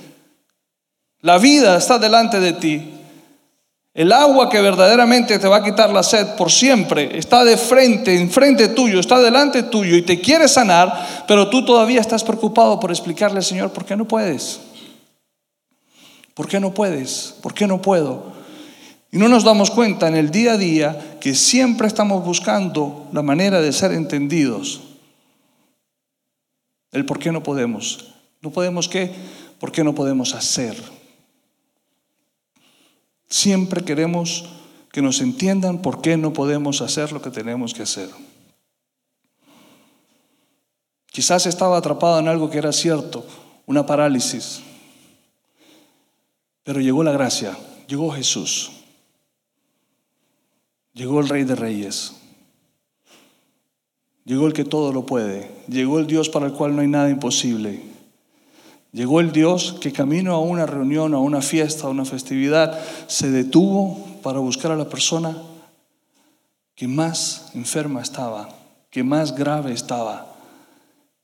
la 1.21 1.37
vida 1.37 1.77
está 1.77 1.99
delante 1.99 2.39
de 2.39 2.53
ti, 2.53 2.93
el 3.97 4.11
agua 4.11 4.47
que 4.47 4.61
verdaderamente 4.61 5.39
te 5.39 5.47
va 5.47 5.57
a 5.57 5.63
quitar 5.63 5.89
la 5.91 6.03
sed 6.03 6.35
por 6.35 6.51
siempre 6.51 7.17
está 7.17 7.43
de 7.43 7.57
frente, 7.57 8.15
enfrente 8.15 8.67
tuyo, 8.67 8.99
está 8.99 9.19
delante 9.19 9.63
tuyo 9.63 9.95
y 9.95 10.03
te 10.03 10.21
quiere 10.21 10.47
sanar, 10.47 11.25
pero 11.27 11.49
tú 11.49 11.65
todavía 11.65 11.99
estás 11.99 12.23
preocupado 12.23 12.79
por 12.79 12.91
explicarle 12.91 13.37
al 13.37 13.43
Señor 13.43 13.71
por 13.71 13.85
qué 13.85 13.95
no 13.95 14.07
puedes. 14.07 14.59
¿Por 16.35 16.47
qué 16.47 16.59
no 16.59 16.75
puedes? 16.75 17.33
¿Por 17.41 17.55
qué 17.55 17.65
no 17.65 17.81
puedo? 17.81 18.33
Y 19.11 19.17
no 19.17 19.29
nos 19.29 19.43
damos 19.43 19.71
cuenta 19.71 20.07
en 20.07 20.15
el 20.15 20.29
día 20.29 20.51
a 20.51 20.57
día 20.57 21.17
que 21.19 21.33
siempre 21.33 21.87
estamos 21.87 22.23
buscando 22.23 23.07
la 23.13 23.23
manera 23.23 23.61
de 23.61 23.73
ser 23.73 23.93
entendidos. 23.93 24.81
El 26.91 27.03
por 27.07 27.17
qué 27.17 27.31
no 27.31 27.41
podemos. 27.41 28.13
¿No 28.41 28.51
podemos 28.51 28.87
qué? 28.87 29.11
¿Por 29.59 29.71
qué 29.71 29.83
no 29.83 29.95
podemos 29.95 30.35
hacer? 30.35 30.96
Siempre 33.29 33.83
queremos 33.83 34.45
que 34.91 35.01
nos 35.01 35.21
entiendan 35.21 35.81
por 35.81 36.01
qué 36.01 36.17
no 36.17 36.33
podemos 36.33 36.81
hacer 36.81 37.11
lo 37.11 37.21
que 37.21 37.29
tenemos 37.29 37.73
que 37.73 37.83
hacer. 37.83 38.09
Quizás 41.07 41.45
estaba 41.45 41.77
atrapado 41.77 42.19
en 42.19 42.27
algo 42.27 42.49
que 42.49 42.57
era 42.57 42.71
cierto, 42.71 43.25
una 43.65 43.85
parálisis. 43.85 44.61
Pero 46.63 46.79
llegó 46.79 47.03
la 47.03 47.11
gracia, 47.11 47.57
llegó 47.87 48.11
Jesús, 48.11 48.71
llegó 50.93 51.19
el 51.19 51.29
Rey 51.29 51.43
de 51.43 51.55
Reyes, 51.55 52.13
llegó 54.25 54.47
el 54.47 54.53
que 54.53 54.65
todo 54.65 54.91
lo 54.91 55.05
puede, 55.05 55.49
llegó 55.67 55.99
el 55.99 56.07
Dios 56.07 56.29
para 56.29 56.45
el 56.45 56.53
cual 56.53 56.75
no 56.75 56.81
hay 56.81 56.87
nada 56.87 57.09
imposible. 57.09 57.96
Llegó 58.91 59.19
el 59.19 59.31
Dios 59.31 59.75
que 59.81 59.91
camino 59.91 60.33
a 60.33 60.39
una 60.39 60.65
reunión, 60.65 61.13
a 61.13 61.19
una 61.19 61.41
fiesta, 61.41 61.87
a 61.87 61.89
una 61.89 62.05
festividad, 62.05 62.79
se 63.07 63.29
detuvo 63.29 64.19
para 64.23 64.39
buscar 64.39 64.71
a 64.71 64.75
la 64.75 64.89
persona 64.89 65.37
que 66.75 66.87
más 66.87 67.51
enferma 67.53 68.01
estaba, 68.01 68.49
que 68.89 69.03
más 69.03 69.35
grave 69.35 69.73
estaba, 69.73 70.27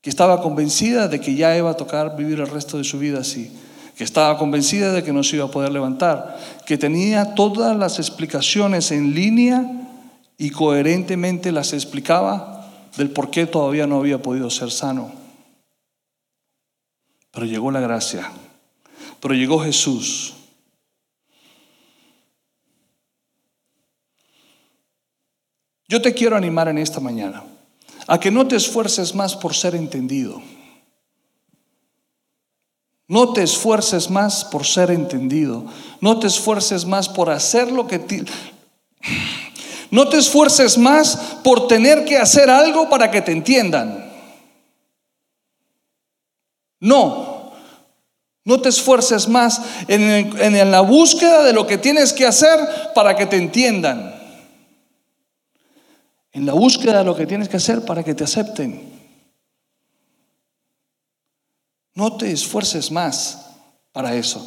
que 0.00 0.10
estaba 0.10 0.42
convencida 0.42 1.08
de 1.08 1.20
que 1.20 1.34
ya 1.34 1.56
iba 1.56 1.70
a 1.70 1.76
tocar 1.76 2.16
vivir 2.16 2.40
el 2.40 2.48
resto 2.48 2.78
de 2.78 2.84
su 2.84 2.98
vida 2.98 3.20
así 3.20 3.50
que 3.96 4.04
estaba 4.04 4.38
convencida 4.38 4.92
de 4.92 5.04
que 5.04 5.12
no 5.12 5.22
se 5.22 5.36
iba 5.36 5.44
a 5.44 5.50
poder 5.50 5.70
levantar, 5.70 6.36
que 6.66 6.76
tenía 6.76 7.34
todas 7.34 7.76
las 7.76 7.98
explicaciones 7.98 8.90
en 8.90 9.14
línea 9.14 9.64
y 10.36 10.50
coherentemente 10.50 11.52
las 11.52 11.72
explicaba 11.72 12.66
del 12.96 13.10
por 13.10 13.30
qué 13.30 13.46
todavía 13.46 13.86
no 13.86 13.98
había 13.98 14.20
podido 14.20 14.50
ser 14.50 14.70
sano. 14.70 15.23
Pero 17.34 17.46
llegó 17.46 17.70
la 17.72 17.80
gracia, 17.80 18.30
pero 19.20 19.34
llegó 19.34 19.58
Jesús. 19.58 20.34
Yo 25.88 26.00
te 26.00 26.14
quiero 26.14 26.36
animar 26.36 26.68
en 26.68 26.78
esta 26.78 27.00
mañana 27.00 27.44
a 28.06 28.18
que 28.18 28.30
no 28.30 28.46
te 28.46 28.56
esfuerces 28.56 29.14
más 29.14 29.34
por 29.34 29.54
ser 29.54 29.74
entendido. 29.74 30.40
No 33.06 33.32
te 33.32 33.42
esfuerces 33.42 34.10
más 34.10 34.44
por 34.44 34.64
ser 34.64 34.90
entendido. 34.90 35.66
No 36.00 36.18
te 36.18 36.26
esfuerces 36.26 36.86
más 36.86 37.08
por 37.08 37.30
hacer 37.30 37.70
lo 37.70 37.86
que 37.86 37.98
te... 37.98 38.24
No 39.90 40.08
te 40.08 40.16
esfuerces 40.16 40.78
más 40.78 41.16
por 41.44 41.68
tener 41.68 42.04
que 42.04 42.16
hacer 42.16 42.48
algo 42.48 42.88
para 42.88 43.10
que 43.10 43.20
te 43.20 43.32
entiendan. 43.32 44.13
No, 46.80 47.52
no 48.44 48.60
te 48.60 48.68
esfuerces 48.68 49.26
más 49.26 49.60
en, 49.88 50.02
en, 50.38 50.70
la 50.70 50.82
búsqueda 50.82 51.42
de 51.44 51.54
lo 51.54 51.66
que 51.66 51.78
tienes 51.78 52.12
que 52.12 52.26
hacer 52.26 52.58
para 52.94 53.16
que 53.16 53.26
te 53.26 53.36
entiendan. 53.36 54.14
En 56.32 56.44
la 56.44 56.52
búsqueda 56.52 56.98
de 56.98 57.04
lo 57.04 57.16
que 57.16 57.26
tienes 57.26 57.48
que 57.48 57.56
hacer 57.56 57.84
para 57.84 58.02
que 58.02 58.14
te 58.14 58.24
acepten. 58.24 58.92
No 61.94 62.16
te 62.16 62.30
esfuerces 62.30 62.90
más 62.90 63.46
para 63.92 64.14
eso. 64.14 64.46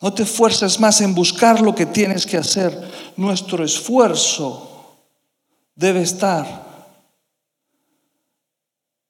No 0.00 0.14
te 0.14 0.22
esfuerces 0.22 0.78
más 0.78 1.00
en 1.00 1.14
buscar 1.14 1.60
lo 1.60 1.74
que 1.74 1.86
tienes 1.86 2.24
que 2.24 2.38
hacer. 2.38 2.72
Nuestro 3.16 3.64
esfuerzo 3.64 4.96
debe 5.74 6.02
estar 6.02 6.64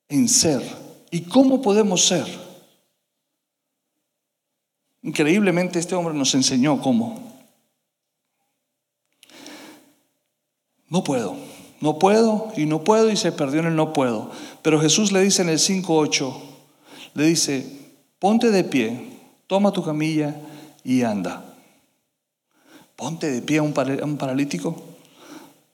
en 0.09 0.29
ser. 0.29 0.86
¿Y 1.11 1.23
cómo 1.23 1.63
podemos 1.63 2.05
ser? 2.07 2.27
Increíblemente 5.03 5.79
este 5.79 5.95
hombre 5.95 6.15
nos 6.15 6.35
enseñó 6.35 6.81
cómo. 6.81 7.37
No 10.89 11.05
puedo, 11.05 11.37
no 11.81 11.99
puedo 11.99 12.53
y 12.57 12.67
no 12.67 12.85
puedo 12.85 13.11
y 13.11 13.17
se 13.17 13.33
perdió 13.33 13.61
en 13.61 13.67
el 13.67 13.77
no 13.77 13.93
puedo. 13.93 14.31
Pero 14.63 14.81
Jesús 14.81 15.13
le 15.13 15.21
dice 15.21 15.43
en 15.43 15.49
el 15.49 15.59
5.8, 15.59 16.35
le 17.15 17.25
dice, 17.25 17.67
ponte 18.19 18.51
de 18.51 18.65
pie, 18.65 19.19
toma 19.47 19.73
tu 19.73 19.85
camilla 19.85 20.35
y 20.85 21.03
anda. 21.03 21.45
Ponte 22.97 23.31
de 23.31 23.43
pie 23.43 23.59
a 23.59 23.63
un, 23.63 23.73
paralítico. 23.73 24.75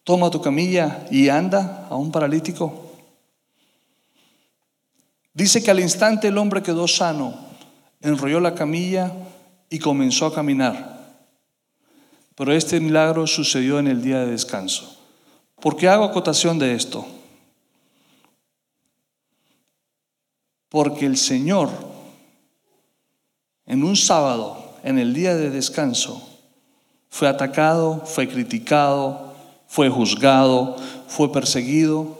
Toma 0.04 0.30
tu 0.30 0.42
camilla 0.42 1.06
y 1.10 1.28
anda 1.28 1.86
a 1.88 1.96
un 1.96 2.10
paralítico. 2.10 2.91
Dice 5.34 5.62
que 5.62 5.70
al 5.70 5.80
instante 5.80 6.28
el 6.28 6.38
hombre 6.38 6.62
quedó 6.62 6.86
sano, 6.86 7.34
enrolló 8.00 8.40
la 8.40 8.54
camilla 8.54 9.12
y 9.70 9.78
comenzó 9.78 10.26
a 10.26 10.34
caminar. 10.34 10.92
pero 12.34 12.52
este 12.52 12.80
milagro 12.80 13.26
sucedió 13.26 13.78
en 13.78 13.86
el 13.86 14.02
día 14.02 14.20
de 14.20 14.32
descanso. 14.32 14.98
¿Por 15.60 15.76
qué 15.76 15.88
hago 15.88 16.04
acotación 16.04 16.58
de 16.58 16.74
esto? 16.74 17.06
Porque 20.68 21.04
el 21.06 21.18
Señor, 21.18 21.68
en 23.66 23.84
un 23.84 23.96
sábado, 23.96 24.74
en 24.82 24.98
el 24.98 25.12
día 25.14 25.36
de 25.36 25.50
descanso, 25.50 26.26
fue 27.10 27.28
atacado, 27.28 28.02
fue 28.06 28.26
criticado, 28.28 29.34
fue 29.68 29.88
juzgado, 29.90 30.76
fue 31.06 31.30
perseguido, 31.30 32.18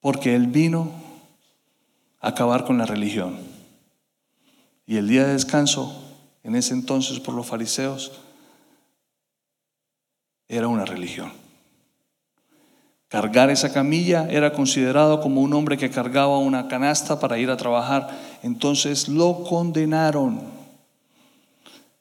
porque 0.00 0.34
Él 0.34 0.46
vino 0.46 0.90
a 2.20 2.28
acabar 2.28 2.64
con 2.64 2.78
la 2.78 2.86
religión. 2.86 3.38
Y 4.86 4.96
el 4.96 5.08
día 5.08 5.26
de 5.26 5.34
descanso, 5.34 6.02
en 6.42 6.56
ese 6.56 6.72
entonces 6.72 7.20
por 7.20 7.34
los 7.34 7.46
fariseos, 7.46 8.12
era 10.48 10.66
una 10.68 10.84
religión. 10.84 11.32
Cargar 13.08 13.48
esa 13.48 13.72
camilla 13.72 14.28
era 14.30 14.52
considerado 14.52 15.20
como 15.20 15.40
un 15.40 15.54
hombre 15.54 15.78
que 15.78 15.90
cargaba 15.90 16.38
una 16.38 16.68
canasta 16.68 17.18
para 17.18 17.38
ir 17.38 17.50
a 17.50 17.56
trabajar. 17.56 18.10
Entonces 18.42 19.08
lo 19.08 19.44
condenaron. 19.44 20.57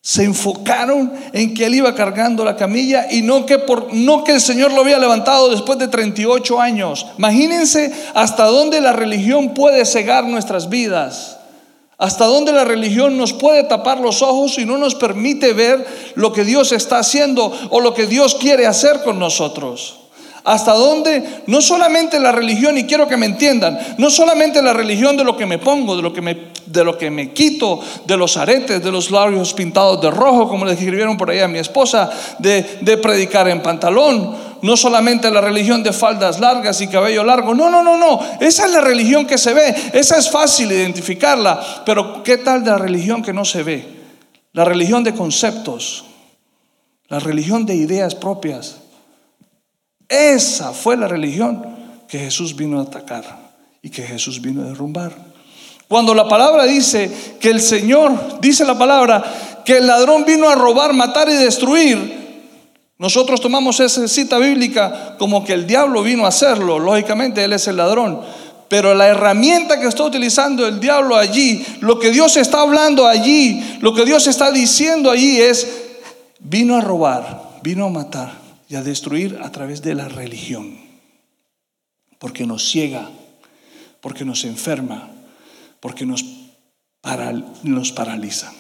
Se 0.08 0.24
enfocaron 0.24 1.12
en 1.34 1.54
que 1.54 1.66
él 1.66 1.76
iba 1.76 1.94
cargando 1.94 2.46
la 2.46 2.56
camilla 2.56 3.08
y 3.12 3.24
no 3.24 3.46
que, 3.46 3.60
por, 3.60 3.94
no 3.94 4.24
que 4.24 4.32
el 4.32 4.40
Señor 4.40 4.72
lo 4.72 4.80
había 4.80 5.00
levantado 5.00 5.50
después 5.50 5.78
de 5.80 5.90
38 5.90 6.62
años. 6.62 7.06
Imagínense 7.18 7.92
hasta 8.14 8.46
dónde 8.46 8.80
la 8.80 8.94
religión 8.94 9.54
puede 9.54 9.84
cegar 9.84 10.24
nuestras 10.24 10.70
vidas. 10.70 11.40
Hasta 11.98 12.24
dónde 12.24 12.54
la 12.54 12.64
religión 12.64 13.18
nos 13.18 13.34
puede 13.34 13.66
tapar 13.66 14.00
los 14.00 14.22
ojos 14.22 14.58
y 14.58 14.64
no 14.64 14.78
nos 14.78 14.96
permite 14.96 15.52
ver 15.52 15.86
lo 16.16 16.32
que 16.32 16.46
Dios 16.46 16.72
está 16.72 17.00
haciendo 17.00 17.52
o 17.70 17.82
lo 17.82 17.94
que 17.94 18.08
Dios 18.08 18.36
quiere 18.36 18.66
hacer 18.66 19.04
con 19.04 19.20
nosotros. 19.20 20.07
Hasta 20.48 20.72
dónde 20.72 21.42
no 21.48 21.60
solamente 21.60 22.22
la 22.22 22.32
religión, 22.32 22.78
y 22.78 22.86
quiero 22.86 23.06
que 23.06 23.18
me 23.18 23.26
entiendan, 23.26 23.78
no 23.98 24.10
solamente 24.10 24.62
la 24.62 24.72
religión 24.72 25.18
de 25.18 25.26
lo 25.26 25.36
que 25.36 25.46
me 25.46 25.58
pongo, 25.58 25.98
de 25.98 26.02
lo 26.02 26.14
que 26.14 26.22
me, 26.22 26.38
de 26.66 26.86
lo 26.86 26.98
que 26.98 27.12
me 27.12 27.34
quito, 27.34 27.82
de 28.06 28.16
los 28.16 28.38
aretes, 28.38 28.82
de 28.82 28.90
los 28.90 29.12
labios 29.12 29.54
pintados 29.54 30.00
de 30.00 30.10
rojo, 30.10 30.48
como 30.48 30.64
le 30.64 30.72
escribieron 30.72 31.18
por 31.18 31.30
ahí 31.30 31.40
a 31.40 31.50
mi 31.50 31.60
esposa, 31.60 32.10
de, 32.40 32.80
de 32.80 32.98
predicar 32.98 33.50
en 33.50 33.62
pantalón, 33.62 34.38
no 34.62 34.78
solamente 34.78 35.30
la 35.30 35.42
religión 35.42 35.84
de 35.84 35.92
faldas 35.92 36.40
largas 36.40 36.80
y 36.80 36.88
cabello 36.88 37.26
largo. 37.26 37.54
No, 37.54 37.70
no, 37.70 37.84
no, 37.84 37.98
no. 37.98 38.22
Esa 38.40 38.68
es 38.68 38.72
la 38.72 38.80
religión 38.80 39.26
que 39.28 39.38
se 39.38 39.54
ve. 39.54 39.76
Esa 39.92 40.18
es 40.18 40.32
fácil 40.32 40.72
identificarla. 40.72 41.84
Pero 41.86 42.24
¿qué 42.24 42.38
tal 42.38 42.64
de 42.64 42.72
la 42.72 42.78
religión 42.78 43.22
que 43.22 43.34
no 43.34 43.44
se 43.44 43.64
ve? 43.64 43.86
La 44.54 44.64
religión 44.64 45.04
de 45.04 45.14
conceptos. 45.14 46.06
La 47.10 47.20
religión 47.20 47.66
de 47.66 47.76
ideas 47.76 48.16
propias. 48.16 48.87
Esa 50.10 50.72
fue 50.72 50.96
la 50.96 51.08
religión 51.08 51.64
que 52.08 52.20
Jesús 52.20 52.56
vino 52.56 52.80
a 52.80 52.84
atacar 52.84 53.24
y 53.82 53.90
que 53.90 54.04
Jesús 54.04 54.42
vino 54.42 54.62
a 54.62 54.66
derrumbar. 54.66 55.14
Cuando 55.88 56.14
la 56.14 56.28
palabra 56.28 56.66
dice 56.66 57.12
que 57.40 57.50
el 57.50 57.62
Señor, 57.62 58.40
dice 58.42 58.66
la 58.66 58.78
palabra, 58.78 59.24
que 59.66 59.78
el 59.78 59.88
ladrón 59.88 60.26
vino 60.26 60.50
a 60.50 60.56
robar, 60.56 60.94
matar 60.94 61.30
y 61.30 61.34
destruir, 61.34 62.28
nosotros 62.98 63.40
tomamos 63.40 63.80
esa 63.80 64.08
cita 64.08 64.38
bíblica 64.38 65.16
como 65.20 65.46
que 65.46 65.54
el 65.54 65.68
diablo 65.68 66.02
vino 66.02 66.26
a 66.26 66.30
hacerlo, 66.30 66.80
lógicamente 66.80 67.44
él 67.44 67.54
es 67.54 67.68
el 67.68 67.78
ladrón. 67.78 68.22
Pero 68.70 68.94
la 68.96 69.08
herramienta 69.08 69.80
que 69.80 69.88
está 69.88 70.04
utilizando 70.04 70.68
el 70.68 70.80
diablo 70.80 71.16
allí, 71.16 71.66
lo 71.80 72.00
que 72.00 72.12
Dios 72.12 72.36
está 72.36 72.62
hablando 72.62 73.08
allí, 73.08 73.78
lo 73.82 73.94
que 73.94 74.04
Dios 74.04 74.28
está 74.28 74.52
diciendo 74.52 75.10
allí 75.10 75.40
es, 75.40 75.68
vino 76.40 76.76
a 76.76 76.82
robar, 76.82 77.60
vino 77.62 77.86
a 77.86 77.90
matar 77.90 78.47
y 78.70 78.76
a 78.76 78.84
destruir 78.84 79.40
a 79.42 79.52
través 79.52 79.82
de 79.82 79.96
la 79.96 80.08
religión. 80.08 80.78
Porque 82.20 82.46
nos 82.46 82.70
ciega, 82.70 83.10
porque 84.02 84.26
nos 84.26 84.44
enferma, 84.44 85.12
porque 85.80 86.06
nos, 86.06 86.26
nos 87.64 87.92
paraliza. 87.92 88.52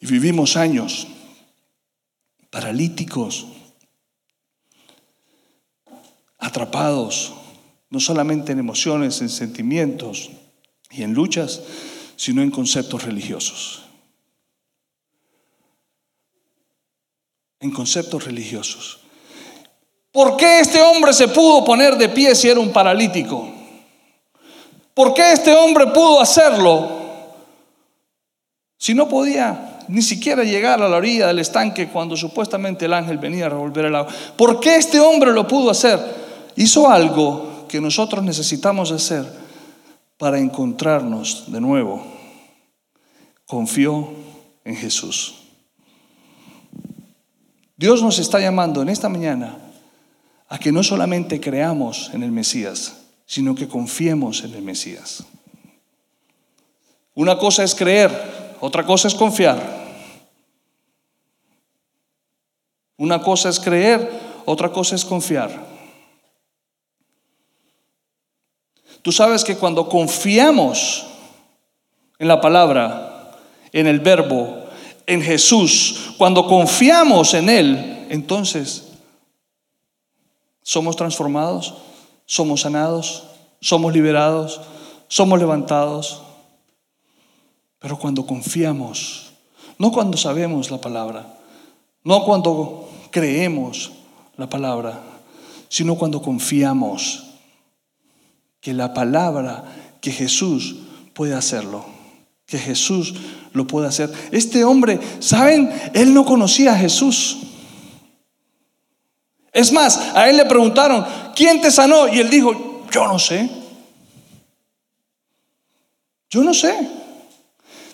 Y 0.00 0.06
vivimos 0.06 0.56
años 0.56 1.06
paralíticos, 2.50 3.46
atrapados, 6.38 7.32
no 7.90 8.00
solamente 8.00 8.52
en 8.52 8.58
emociones, 8.58 9.20
en 9.22 9.28
sentimientos 9.28 10.30
y 10.90 11.02
en 11.02 11.14
luchas, 11.14 11.62
sino 12.16 12.42
en 12.42 12.50
conceptos 12.50 13.02
religiosos. 13.04 13.82
En 17.64 17.70
conceptos 17.70 18.26
religiosos. 18.26 19.00
¿Por 20.12 20.36
qué 20.36 20.60
este 20.60 20.82
hombre 20.82 21.14
se 21.14 21.28
pudo 21.28 21.64
poner 21.64 21.96
de 21.96 22.10
pie 22.10 22.34
si 22.34 22.50
era 22.50 22.60
un 22.60 22.70
paralítico? 22.70 23.48
¿Por 24.92 25.14
qué 25.14 25.32
este 25.32 25.56
hombre 25.56 25.86
pudo 25.86 26.20
hacerlo 26.20 26.90
si 28.76 28.92
no 28.92 29.08
podía 29.08 29.78
ni 29.88 30.02
siquiera 30.02 30.44
llegar 30.44 30.82
a 30.82 30.88
la 30.90 30.96
orilla 30.96 31.28
del 31.28 31.38
estanque 31.38 31.88
cuando 31.88 32.18
supuestamente 32.18 32.84
el 32.84 32.92
ángel 32.92 33.16
venía 33.16 33.46
a 33.46 33.48
revolver 33.48 33.86
el 33.86 33.94
agua. 33.94 34.12
¿Por 34.36 34.60
qué 34.60 34.76
este 34.76 35.00
hombre 35.00 35.32
lo 35.32 35.48
pudo 35.48 35.70
hacer? 35.70 35.98
Hizo 36.56 36.90
algo 36.90 37.64
que 37.66 37.80
nosotros 37.80 38.22
necesitamos 38.22 38.92
hacer 38.92 39.24
para 40.18 40.38
encontrarnos 40.38 41.50
de 41.50 41.62
nuevo. 41.62 42.04
Confió 43.46 44.10
en 44.64 44.76
Jesús. 44.76 45.43
Dios 47.76 48.02
nos 48.02 48.18
está 48.18 48.40
llamando 48.40 48.82
en 48.82 48.88
esta 48.88 49.08
mañana 49.08 49.58
a 50.48 50.58
que 50.58 50.70
no 50.70 50.82
solamente 50.82 51.40
creamos 51.40 52.10
en 52.12 52.22
el 52.22 52.30
Mesías, 52.30 53.04
sino 53.26 53.54
que 53.54 53.66
confiemos 53.66 54.44
en 54.44 54.54
el 54.54 54.62
Mesías. 54.62 55.24
Una 57.14 57.38
cosa 57.38 57.64
es 57.64 57.74
creer, 57.74 58.10
otra 58.60 58.84
cosa 58.84 59.08
es 59.08 59.14
confiar. 59.14 59.84
Una 62.96 63.20
cosa 63.20 63.48
es 63.48 63.58
creer, 63.58 64.08
otra 64.44 64.70
cosa 64.70 64.94
es 64.94 65.04
confiar. 65.04 65.74
Tú 69.02 69.12
sabes 69.12 69.44
que 69.44 69.56
cuando 69.56 69.88
confiamos 69.88 71.06
en 72.18 72.28
la 72.28 72.40
palabra, 72.40 73.32
en 73.72 73.86
el 73.86 74.00
verbo, 74.00 74.63
en 75.06 75.22
Jesús, 75.22 76.14
cuando 76.16 76.46
confiamos 76.46 77.34
en 77.34 77.48
Él, 77.48 78.06
entonces 78.10 78.92
somos 80.62 80.96
transformados, 80.96 81.74
somos 82.26 82.62
sanados, 82.62 83.24
somos 83.60 83.92
liberados, 83.92 84.60
somos 85.08 85.38
levantados. 85.38 86.22
Pero 87.78 87.98
cuando 87.98 88.26
confiamos, 88.26 89.32
no 89.78 89.92
cuando 89.92 90.16
sabemos 90.16 90.70
la 90.70 90.80
palabra, 90.80 91.38
no 92.02 92.24
cuando 92.24 92.88
creemos 93.10 93.92
la 94.36 94.48
palabra, 94.48 95.02
sino 95.68 95.96
cuando 95.96 96.22
confiamos 96.22 97.24
que 98.60 98.72
la 98.72 98.94
palabra, 98.94 99.64
que 100.00 100.10
Jesús 100.10 100.76
puede 101.12 101.34
hacerlo, 101.34 101.93
que 102.46 102.58
Jesús 102.58 103.14
lo 103.52 103.66
puede 103.66 103.88
hacer. 103.88 104.12
Este 104.30 104.64
hombre, 104.64 105.00
¿saben? 105.20 105.72
Él 105.94 106.12
no 106.12 106.24
conocía 106.24 106.72
a 106.72 106.76
Jesús. 106.78 107.38
Es 109.52 109.72
más, 109.72 109.98
a 110.14 110.28
él 110.28 110.36
le 110.36 110.44
preguntaron, 110.46 111.04
¿quién 111.34 111.60
te 111.60 111.70
sanó? 111.70 112.08
Y 112.08 112.18
él 112.18 112.28
dijo, 112.28 112.84
yo 112.90 113.06
no 113.06 113.18
sé. 113.18 113.48
Yo 116.28 116.42
no 116.42 116.52
sé. 116.52 116.74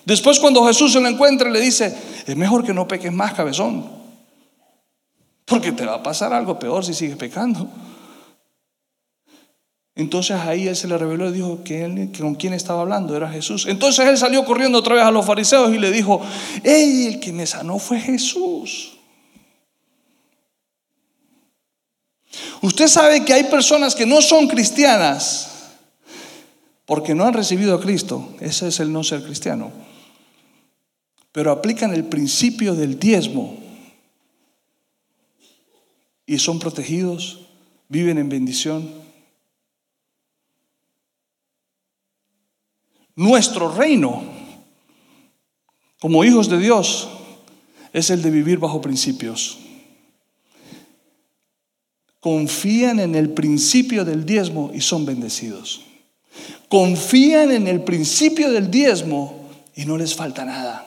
Después 0.05 0.39
cuando 0.39 0.65
Jesús 0.65 0.93
se 0.93 0.99
lo 0.99 1.07
encuentra 1.07 1.49
le 1.49 1.59
dice, 1.59 1.95
es 2.25 2.35
mejor 2.35 2.65
que 2.65 2.73
no 2.73 2.87
peques 2.87 3.13
más, 3.13 3.33
cabezón, 3.33 3.87
porque 5.45 5.71
te 5.71 5.85
va 5.85 5.95
a 5.95 6.03
pasar 6.03 6.33
algo 6.33 6.57
peor 6.57 6.83
si 6.83 6.95
sigues 6.95 7.17
pecando. 7.17 7.69
Entonces 9.95 10.37
ahí 10.37 10.67
él 10.67 10.75
se 10.75 10.87
le 10.87 10.97
reveló 10.97 11.29
y 11.29 11.33
dijo 11.33 11.63
que, 11.63 11.83
él, 11.83 12.11
con 12.17 12.35
quién 12.35 12.53
estaba 12.53 12.81
hablando, 12.81 13.15
era 13.15 13.29
Jesús. 13.29 13.65
Entonces 13.67 14.07
él 14.07 14.17
salió 14.17 14.45
corriendo 14.45 14.79
otra 14.79 14.95
vez 14.95 15.03
a 15.03 15.11
los 15.11 15.25
fariseos 15.25 15.73
y 15.73 15.79
le 15.79 15.91
dijo, 15.91 16.21
el 16.63 17.19
que 17.19 17.33
me 17.33 17.45
sanó 17.45 17.77
fue 17.77 17.99
Jesús. 17.99 18.97
Usted 22.61 22.87
sabe 22.87 23.25
que 23.25 23.33
hay 23.33 23.45
personas 23.45 23.95
que 23.95 24.05
no 24.05 24.21
son 24.21 24.47
cristianas 24.47 25.49
porque 26.85 27.13
no 27.13 27.25
han 27.25 27.33
recibido 27.33 27.75
a 27.75 27.81
Cristo. 27.81 28.33
Ese 28.39 28.69
es 28.69 28.79
el 28.79 28.93
no 28.93 29.03
ser 29.03 29.23
cristiano 29.23 29.71
pero 31.31 31.51
aplican 31.51 31.93
el 31.93 32.05
principio 32.05 32.75
del 32.75 32.99
diezmo 32.99 33.57
y 36.25 36.39
son 36.39 36.59
protegidos, 36.59 37.47
viven 37.87 38.17
en 38.17 38.29
bendición. 38.29 38.89
Nuestro 43.21 43.71
reino, 43.71 44.23
como 45.99 46.23
hijos 46.23 46.49
de 46.49 46.57
Dios 46.57 47.07
es 47.93 48.09
el 48.09 48.23
de 48.23 48.31
vivir 48.31 48.57
bajo 48.57 48.81
principios. 48.81 49.59
Confían 52.19 52.99
en 52.99 53.13
el 53.13 53.29
principio 53.29 54.05
del 54.05 54.25
diezmo 54.25 54.71
y 54.73 54.81
son 54.81 55.05
bendecidos. 55.05 55.81
Confían 56.67 57.51
en 57.51 57.67
el 57.67 57.83
principio 57.83 58.51
del 58.51 58.71
diezmo 58.71 59.51
y 59.75 59.85
no 59.85 59.97
les 59.97 60.15
falta 60.15 60.43
nada. 60.43 60.83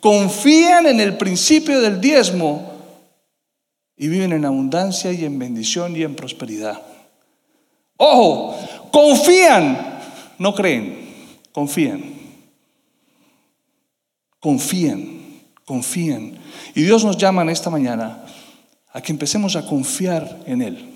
Confían 0.00 0.88
en 0.88 0.98
el 0.98 1.16
principio 1.16 1.80
del 1.80 2.00
diezmo 2.00 2.72
y 3.96 4.08
viven 4.08 4.32
en 4.32 4.46
abundancia 4.46 5.12
y 5.12 5.24
en 5.24 5.38
bendición 5.38 5.94
y 5.94 6.02
en 6.02 6.16
prosperidad. 6.16 6.82
Ojo, 7.98 8.58
confían, 8.90 10.00
no 10.40 10.52
creen, 10.52 11.05
confían. 11.56 12.04
Confíen, 14.38 15.42
confíen. 15.64 16.38
Y 16.74 16.82
Dios 16.82 17.02
nos 17.02 17.16
llama 17.16 17.40
en 17.40 17.48
esta 17.48 17.70
mañana 17.70 18.26
a 18.92 19.00
que 19.00 19.10
empecemos 19.10 19.56
a 19.56 19.64
confiar 19.64 20.42
en 20.44 20.60
Él. 20.60 20.92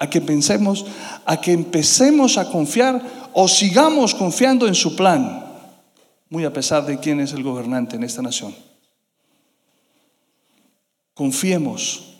A 0.00 0.10
que 0.10 0.20
pensemos, 0.20 0.84
a 1.24 1.40
que 1.40 1.52
empecemos 1.52 2.36
a 2.36 2.50
confiar 2.50 3.30
o 3.32 3.46
sigamos 3.46 4.12
confiando 4.12 4.66
en 4.66 4.74
su 4.74 4.96
plan, 4.96 5.46
muy 6.28 6.44
a 6.44 6.52
pesar 6.52 6.84
de 6.84 6.98
quién 6.98 7.20
es 7.20 7.32
el 7.32 7.44
gobernante 7.44 7.94
en 7.94 8.02
esta 8.02 8.22
nación. 8.22 8.52
Confiemos. 11.14 12.16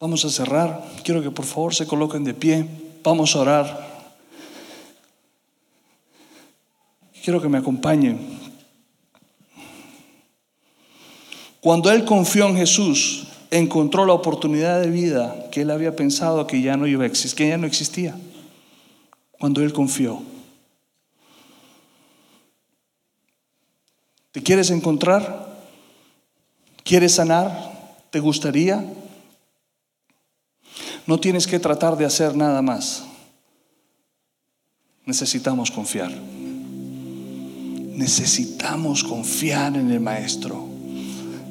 Vamos 0.00 0.24
a 0.24 0.28
cerrar. 0.28 0.84
Quiero 1.04 1.22
que 1.22 1.30
por 1.30 1.44
favor 1.44 1.72
se 1.72 1.86
coloquen 1.86 2.24
de 2.24 2.34
pie. 2.34 2.66
Vamos 3.04 3.36
a 3.36 3.38
orar. 3.38 3.89
Quiero 7.22 7.40
que 7.40 7.48
me 7.48 7.58
acompañen. 7.58 8.18
Cuando 11.60 11.90
él 11.90 12.04
confió 12.04 12.48
en 12.48 12.56
Jesús, 12.56 13.26
encontró 13.50 14.06
la 14.06 14.14
oportunidad 14.14 14.80
de 14.80 14.90
vida 14.90 15.50
que 15.50 15.62
él 15.62 15.70
había 15.70 15.94
pensado 15.94 16.46
que 16.46 16.62
ya 16.62 16.76
no 16.76 16.86
iba 16.86 17.04
a 17.04 17.06
existir, 17.06 17.36
que 17.36 17.48
ya 17.48 17.58
no 17.58 17.66
existía. 17.66 18.16
Cuando 19.32 19.62
él 19.62 19.72
confió. 19.72 20.22
¿Te 24.32 24.42
quieres 24.42 24.70
encontrar? 24.70 25.50
¿Quieres 26.84 27.16
sanar? 27.16 28.06
¿Te 28.10 28.20
gustaría? 28.20 28.84
No 31.06 31.18
tienes 31.18 31.46
que 31.46 31.58
tratar 31.58 31.96
de 31.96 32.06
hacer 32.06 32.36
nada 32.36 32.62
más. 32.62 33.04
Necesitamos 35.04 35.70
confiar. 35.70 36.12
Necesitamos 38.00 39.04
confiar 39.04 39.76
en 39.76 39.90
el 39.90 40.00
Maestro. 40.00 40.64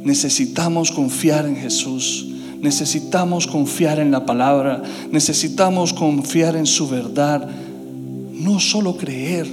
Necesitamos 0.04 0.89
confiar 0.89 1.45
en 1.45 1.56
Jesús. 1.56 2.26
Necesitamos 2.60 3.45
confiar 3.45 4.00
en 4.00 4.10
la 4.10 4.26
palabra. 4.26 4.82
Necesitamos 5.12 5.93
confiar 5.93 6.56
en 6.56 6.66
su 6.66 6.89
verdad. 6.89 7.47
No 8.34 8.60
solo 8.60 8.97
creer, 8.97 9.45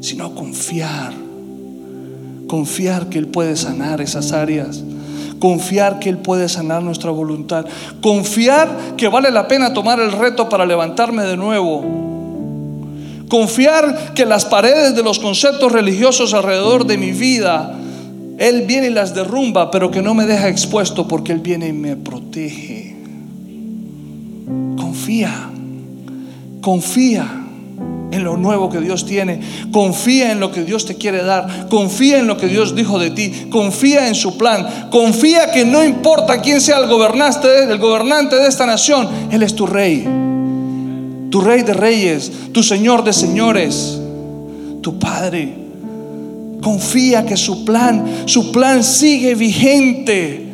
sino 0.00 0.34
confiar. 0.34 1.12
Confiar 2.46 3.10
que 3.10 3.18
Él 3.18 3.26
puede 3.26 3.54
sanar 3.54 4.00
esas 4.00 4.32
áreas. 4.32 4.82
Confiar 5.38 5.98
que 5.98 6.08
Él 6.08 6.16
puede 6.16 6.48
sanar 6.48 6.82
nuestra 6.82 7.10
voluntad. 7.10 7.66
Confiar 8.00 8.94
que 8.96 9.08
vale 9.08 9.30
la 9.30 9.46
pena 9.46 9.74
tomar 9.74 10.00
el 10.00 10.12
reto 10.12 10.48
para 10.48 10.64
levantarme 10.64 11.24
de 11.24 11.36
nuevo. 11.36 12.17
Confiar 13.28 14.14
que 14.14 14.24
las 14.24 14.44
paredes 14.44 14.94
de 14.94 15.02
los 15.02 15.18
conceptos 15.18 15.70
religiosos 15.70 16.34
alrededor 16.34 16.86
de 16.86 16.96
mi 16.98 17.12
vida, 17.12 17.78
Él 18.38 18.62
viene 18.66 18.88
y 18.88 18.90
las 18.90 19.14
derrumba, 19.14 19.70
pero 19.70 19.90
que 19.90 20.02
no 20.02 20.14
me 20.14 20.26
deja 20.26 20.48
expuesto 20.48 21.06
porque 21.06 21.32
Él 21.32 21.40
viene 21.40 21.68
y 21.68 21.72
me 21.72 21.96
protege. 21.96 22.96
Confía, 24.76 25.50
confía 26.62 27.44
en 28.10 28.24
lo 28.24 28.36
nuevo 28.36 28.70
que 28.70 28.80
Dios 28.80 29.04
tiene. 29.04 29.40
Confía 29.70 30.32
en 30.32 30.40
lo 30.40 30.50
que 30.50 30.64
Dios 30.64 30.86
te 30.86 30.96
quiere 30.96 31.22
dar. 31.22 31.68
Confía 31.68 32.18
en 32.18 32.26
lo 32.26 32.36
que 32.36 32.48
Dios 32.48 32.74
dijo 32.74 32.98
de 32.98 33.10
ti. 33.10 33.48
Confía 33.50 34.08
en 34.08 34.14
su 34.14 34.38
plan. 34.38 34.88
Confía 34.90 35.50
que 35.50 35.64
no 35.64 35.84
importa 35.84 36.40
quién 36.40 36.60
sea 36.60 36.78
el 36.78 36.88
gobernante, 36.88 37.64
el 37.64 37.78
gobernante 37.78 38.36
de 38.36 38.48
esta 38.48 38.66
nación, 38.66 39.08
Él 39.30 39.42
es 39.42 39.54
tu 39.54 39.66
rey. 39.66 40.06
Tu 41.30 41.40
rey 41.40 41.62
de 41.62 41.74
reyes, 41.74 42.30
tu 42.52 42.62
señor 42.62 43.04
de 43.04 43.12
señores, 43.12 43.98
tu 44.80 44.98
padre. 44.98 45.54
Confía 46.62 47.24
que 47.24 47.36
su 47.36 47.64
plan, 47.64 48.04
su 48.26 48.50
plan 48.50 48.82
sigue 48.82 49.34
vigente. 49.34 50.46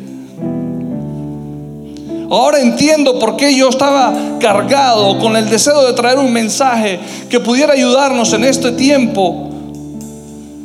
Ahora 2.29 2.59
entiendo 2.59 3.19
por 3.19 3.37
qué 3.37 3.55
yo 3.55 3.69
estaba 3.69 4.37
cargado 4.39 5.19
con 5.19 5.35
el 5.35 5.49
deseo 5.49 5.85
de 5.85 5.93
traer 5.93 6.17
un 6.17 6.33
mensaje 6.33 6.99
que 7.29 7.39
pudiera 7.39 7.73
ayudarnos 7.73 8.33
en 8.33 8.43
este 8.43 8.71
tiempo 8.71 9.49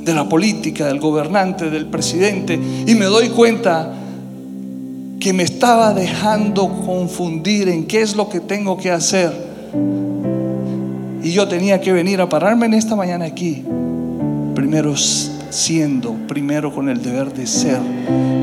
de 0.02 0.14
la 0.14 0.28
política, 0.28 0.86
del 0.86 0.98
gobernante, 0.98 1.70
del 1.70 1.86
presidente. 1.86 2.58
Y 2.86 2.94
me 2.94 3.04
doy 3.04 3.28
cuenta 3.28 3.92
que 5.20 5.32
me 5.34 5.42
estaba 5.42 5.92
dejando 5.92 6.68
confundir 6.86 7.68
en 7.68 7.86
qué 7.86 8.00
es 8.00 8.16
lo 8.16 8.28
que 8.28 8.40
tengo 8.40 8.78
que 8.78 8.90
hacer. 8.90 9.49
Y 11.22 11.32
yo 11.32 11.48
tenía 11.48 11.80
que 11.80 11.92
venir 11.92 12.20
a 12.20 12.28
pararme 12.28 12.66
en 12.66 12.74
esta 12.74 12.96
mañana 12.96 13.24
aquí, 13.24 13.62
primero 14.54 14.94
siendo, 14.96 16.14
primero 16.28 16.72
con 16.72 16.88
el 16.88 17.02
deber 17.02 17.32
de 17.32 17.46
ser, 17.46 17.78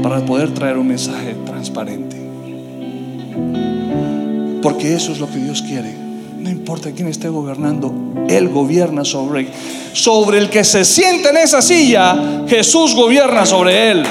para 0.03 0.25
poder 0.25 0.53
traer 0.53 0.77
un 0.77 0.87
mensaje 0.87 1.35
transparente. 1.45 2.17
Porque 4.61 4.93
eso 4.93 5.11
es 5.11 5.19
lo 5.19 5.29
que 5.29 5.37
Dios 5.37 5.61
quiere. 5.61 5.95
No 6.39 6.49
importa 6.49 6.91
quién 6.91 7.07
esté 7.07 7.29
gobernando, 7.29 7.93
Él 8.29 8.49
gobierna 8.49 9.03
sobre, 9.03 9.47
sobre 9.93 10.37
el 10.37 10.49
que 10.49 10.63
se 10.63 10.85
siente 10.85 11.29
en 11.29 11.37
esa 11.37 11.61
silla, 11.61 12.45
Jesús 12.47 12.93
gobierna 12.95 13.45
sobre 13.45 13.91
Él. 13.91 14.03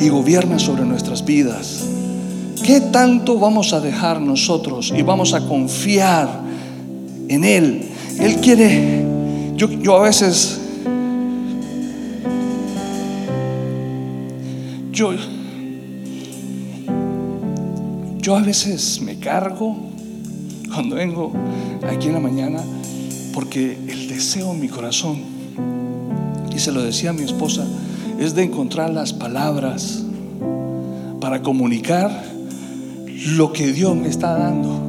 Y 0.00 0.08
gobierna 0.08 0.58
sobre 0.58 0.84
nuestras 0.84 1.24
vidas. 1.24 1.84
¿Qué 2.64 2.80
tanto 2.80 3.38
vamos 3.38 3.72
a 3.72 3.80
dejar 3.80 4.20
nosotros 4.20 4.92
y 4.96 5.02
vamos 5.02 5.34
a 5.34 5.46
confiar 5.46 6.28
en 7.28 7.44
Él? 7.44 7.88
Él 8.18 8.36
quiere, 8.36 9.04
yo, 9.56 9.70
yo 9.70 9.96
a 9.96 10.02
veces 10.02 10.60
Yo, 14.98 15.12
yo 18.18 18.36
a 18.36 18.40
veces 18.40 19.00
me 19.00 19.20
cargo 19.20 19.76
cuando 20.74 20.96
vengo 20.96 21.32
aquí 21.88 22.08
en 22.08 22.14
la 22.14 22.18
mañana 22.18 22.60
porque 23.32 23.78
el 23.86 24.08
deseo 24.08 24.50
en 24.50 24.60
mi 24.60 24.66
corazón, 24.66 25.22
y 26.52 26.58
se 26.58 26.72
lo 26.72 26.82
decía 26.82 27.10
a 27.10 27.12
mi 27.12 27.22
esposa, 27.22 27.64
es 28.18 28.34
de 28.34 28.42
encontrar 28.42 28.90
las 28.90 29.12
palabras 29.12 30.02
para 31.20 31.42
comunicar 31.42 32.10
lo 33.36 33.52
que 33.52 33.72
Dios 33.72 33.94
me 33.96 34.08
está 34.08 34.36
dando. 34.36 34.80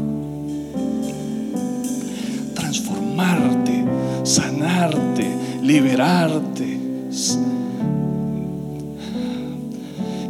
Transformarte, 2.53 3.85
sanarte, 4.23 5.27
liberarte 5.61 6.79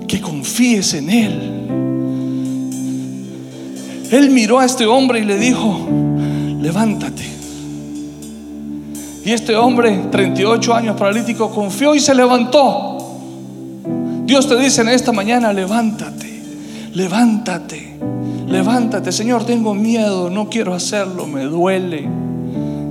que 0.08 0.20
confíes 0.20 0.94
en 0.96 1.10
Él. 1.10 1.60
Él 4.12 4.32
miró 4.32 4.60
a 4.60 4.66
este 4.66 4.88
hombre 4.88 5.20
y 5.20 5.24
le 5.24 5.38
dijo, 5.38 5.88
levántate. 6.60 7.30
Y 9.24 9.32
este 9.32 9.56
hombre, 9.56 10.08
38 10.10 10.74
años 10.74 10.98
paralítico, 10.98 11.52
confió 11.52 11.94
y 11.94 12.00
se 12.00 12.16
levantó. 12.16 12.89
Dios 14.30 14.48
te 14.48 14.56
dice 14.58 14.82
en 14.82 14.90
esta 14.90 15.12
mañana, 15.12 15.52
levántate, 15.52 16.44
levántate, 16.94 17.98
levántate. 18.48 19.12
Señor, 19.12 19.44
tengo 19.44 19.74
miedo, 19.74 20.30
no 20.30 20.50
quiero 20.50 20.76
hacerlo, 20.76 21.26
me 21.26 21.46
duele. 21.46 22.08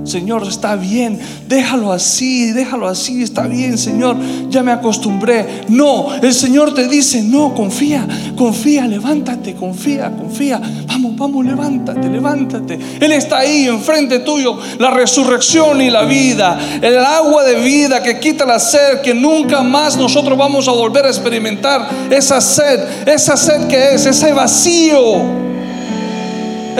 Señor, 0.09 0.47
está 0.47 0.75
bien, 0.75 1.19
déjalo 1.47 1.91
así, 1.91 2.51
déjalo 2.51 2.87
así, 2.87 3.23
está 3.23 3.47
bien, 3.47 3.77
Señor, 3.77 4.17
ya 4.49 4.63
me 4.63 4.71
acostumbré. 4.71 5.63
No, 5.69 6.07
el 6.21 6.33
Señor 6.33 6.73
te 6.73 6.87
dice, 6.87 7.21
no, 7.21 7.53
confía, 7.53 8.07
confía, 8.35 8.87
levántate, 8.87 9.53
confía, 9.53 10.11
confía. 10.11 10.59
Vamos, 10.87 11.15
vamos, 11.15 11.45
levántate, 11.45 12.09
levántate. 12.09 12.79
Él 12.99 13.11
está 13.11 13.39
ahí 13.39 13.67
enfrente 13.67 14.19
tuyo, 14.19 14.57
la 14.79 14.89
resurrección 14.89 15.81
y 15.81 15.89
la 15.89 16.03
vida, 16.03 16.59
el 16.81 16.97
agua 16.97 17.43
de 17.43 17.55
vida 17.55 18.01
que 18.01 18.19
quita 18.19 18.45
la 18.45 18.59
sed, 18.59 19.01
que 19.01 19.13
nunca 19.13 19.61
más 19.61 19.97
nosotros 19.97 20.37
vamos 20.37 20.67
a 20.67 20.71
volver 20.71 21.05
a 21.05 21.09
experimentar 21.09 21.87
esa 22.09 22.41
sed, 22.41 23.07
esa 23.07 23.37
sed 23.37 23.67
que 23.67 23.93
es, 23.93 24.05
ese 24.05 24.33
vacío 24.33 24.99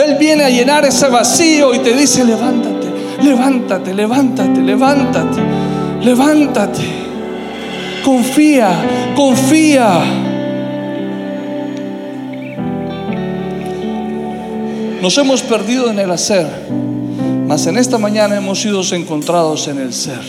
Él 0.04 0.16
viene 0.18 0.44
a 0.44 0.50
llenar 0.50 0.84
ese 0.84 1.08
vacío 1.08 1.74
y 1.74 1.78
te 1.80 1.94
dice, 1.94 2.24
levántate, 2.24 2.69
levántate, 3.22 3.94
levántate, 3.94 4.60
levántate, 4.60 5.40
levántate. 6.02 6.82
Confía, 8.04 9.12
confía. 9.14 10.00
Nos 15.02 15.16
hemos 15.16 15.42
perdido 15.42 15.90
en 15.90 15.98
el 15.98 16.10
hacer, 16.10 16.46
mas 17.46 17.66
en 17.66 17.78
esta 17.78 17.98
mañana 17.98 18.36
hemos 18.36 18.60
sido 18.60 18.82
encontrados 18.92 19.68
en 19.68 19.78
el 19.78 19.92
ser. 19.92 20.20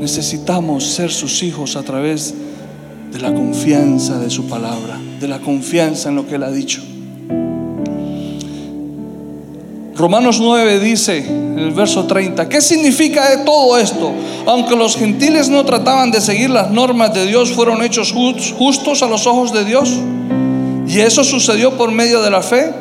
Necesitamos 0.00 0.84
ser 0.84 1.10
sus 1.10 1.42
hijos 1.42 1.76
a 1.76 1.82
través 1.82 2.34
de 3.12 3.18
la 3.20 3.32
confianza 3.34 4.18
de 4.18 4.30
su 4.30 4.46
palabra, 4.46 4.98
de 5.20 5.28
la 5.28 5.38
confianza 5.40 6.08
en 6.08 6.16
lo 6.16 6.26
que 6.26 6.36
Él 6.36 6.42
ha 6.42 6.50
dicho. 6.50 6.82
Romanos 10.02 10.40
9 10.40 10.80
dice 10.80 11.18
en 11.18 11.60
el 11.60 11.70
verso 11.70 12.08
30, 12.08 12.48
¿qué 12.48 12.60
significa 12.60 13.44
todo 13.44 13.78
esto? 13.78 14.12
Aunque 14.46 14.74
los 14.74 14.96
gentiles 14.96 15.48
no 15.48 15.64
trataban 15.64 16.10
de 16.10 16.20
seguir 16.20 16.50
las 16.50 16.72
normas 16.72 17.14
de 17.14 17.24
Dios, 17.24 17.52
fueron 17.52 17.84
hechos 17.84 18.10
justos 18.10 19.00
a 19.04 19.06
los 19.06 19.28
ojos 19.28 19.52
de 19.52 19.64
Dios. 19.64 19.92
Y 20.88 20.98
eso 20.98 21.22
sucedió 21.22 21.78
por 21.78 21.92
medio 21.92 22.20
de 22.20 22.30
la 22.32 22.42
fe. 22.42 22.74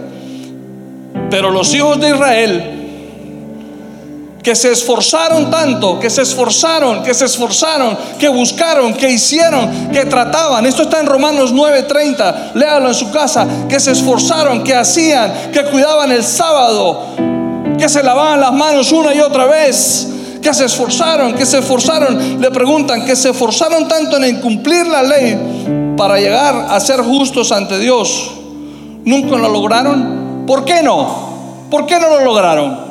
Pero 1.30 1.51
los 1.51 1.72
hijos 1.76 2.01
de 2.01 2.09
Israel 2.09 2.80
que 4.44 4.56
se 4.56 4.72
esforzaron 4.72 5.52
tanto, 5.52 6.00
que 6.00 6.10
se 6.10 6.24
esforzaron, 6.24 7.04
que 7.04 7.14
se 7.14 7.26
esforzaron, 7.26 7.98
que 8.20 8.28
buscaron, 8.30 8.94
que 8.94 9.10
hicieron, 9.10 9.89
que 9.92 10.06
trataban. 10.06 10.66
Esto 10.66 10.84
está 10.84 11.00
en 11.00 11.06
Romanos 11.06 11.54
9:30, 11.54 12.52
léalo 12.56 12.88
en 12.88 12.96
su 12.96 13.12
casa, 13.12 13.48
que 13.70 13.80
se 13.80 13.92
esforzaron, 13.92 14.64
que 14.64 14.76
hacían, 14.76 15.52
que 15.52 15.64
cuidaban 15.66 16.12
el 16.12 16.24
sábado, 16.24 17.02
que 17.78 17.88
se 17.88 18.02
lavaban 18.02 18.39
las 18.39 18.54
manos 18.54 18.92
una 18.92 19.14
y 19.14 19.20
otra 19.20 19.46
vez, 19.46 20.08
que 20.42 20.54
se 20.54 20.66
esforzaron, 20.66 21.34
que 21.34 21.46
se 21.46 21.60
esforzaron, 21.60 22.42
le 22.42 22.50
preguntan, 22.50 23.06
que 23.06 23.16
se 23.16 23.30
esforzaron 23.30 23.88
tanto 23.88 24.18
en 24.18 24.38
incumplir 24.38 24.88
la 24.88 25.04
ley 25.04 25.94
para 25.96 26.20
llegar 26.20 26.68
a 26.70 26.80
ser 26.80 27.02
justos 27.02 27.52
ante 27.52 27.78
Dios. 27.78 28.32
¿Nunca 29.04 29.38
lo 29.38 29.50
lograron? 29.50 30.46
¿Por 30.48 30.66
qué 30.66 30.82
no? 30.82 31.68
¿Por 31.70 31.86
qué 31.86 32.00
no 32.00 32.10
lo 32.10 32.22
lograron? 32.22 32.91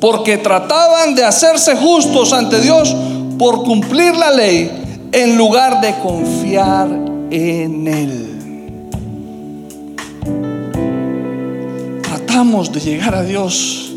Porque 0.00 0.38
trataban 0.38 1.14
de 1.14 1.24
hacerse 1.24 1.76
justos 1.76 2.32
ante 2.32 2.60
Dios 2.60 2.96
por 3.38 3.62
cumplir 3.62 4.16
la 4.16 4.30
ley 4.30 5.08
en 5.12 5.36
lugar 5.36 5.80
de 5.80 5.94
confiar 5.98 6.88
en 7.30 7.86
Él. 7.86 8.26
Tratamos 12.02 12.72
de 12.72 12.80
llegar 12.80 13.14
a 13.14 13.22
Dios 13.22 13.92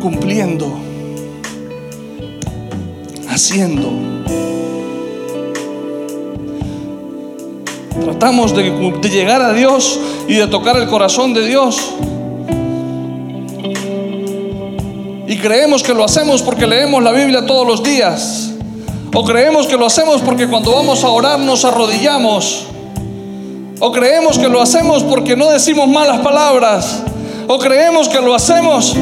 cumpliendo, 0.00 0.66
haciendo. 3.28 3.90
Tratamos 8.04 8.54
de, 8.54 8.70
llegar 9.08 9.40
a 9.40 9.54
Dios 9.54 9.98
y 10.28 10.34
de 10.34 10.46
tocar 10.46 10.76
el 10.76 10.88
corazón 10.88 11.32
de 11.32 11.46
Dios 11.46 11.94
Y 15.34 15.38
creemos 15.38 15.82
que 15.82 15.92
lo 15.94 16.04
hacemos 16.04 16.42
porque 16.42 16.64
leemos 16.64 17.02
la 17.02 17.10
Biblia 17.10 17.44
todos 17.44 17.66
los 17.66 17.82
días. 17.82 18.52
O 19.12 19.24
creemos 19.24 19.66
que 19.66 19.76
lo 19.76 19.84
hacemos 19.84 20.20
porque 20.20 20.46
cuando 20.46 20.70
vamos 20.70 21.02
a 21.02 21.08
orar 21.08 21.40
nos 21.40 21.64
arrodillamos. 21.64 22.66
O 23.80 23.90
creemos 23.90 24.38
que 24.38 24.48
lo 24.48 24.62
hacemos 24.62 25.02
porque 25.02 25.34
no 25.34 25.50
decimos 25.50 25.88
malas 25.88 26.20
palabras. 26.20 27.02
O 27.48 27.58
creemos 27.58 28.08
que 28.08 28.20
lo 28.20 28.32
hacemos 28.32 28.94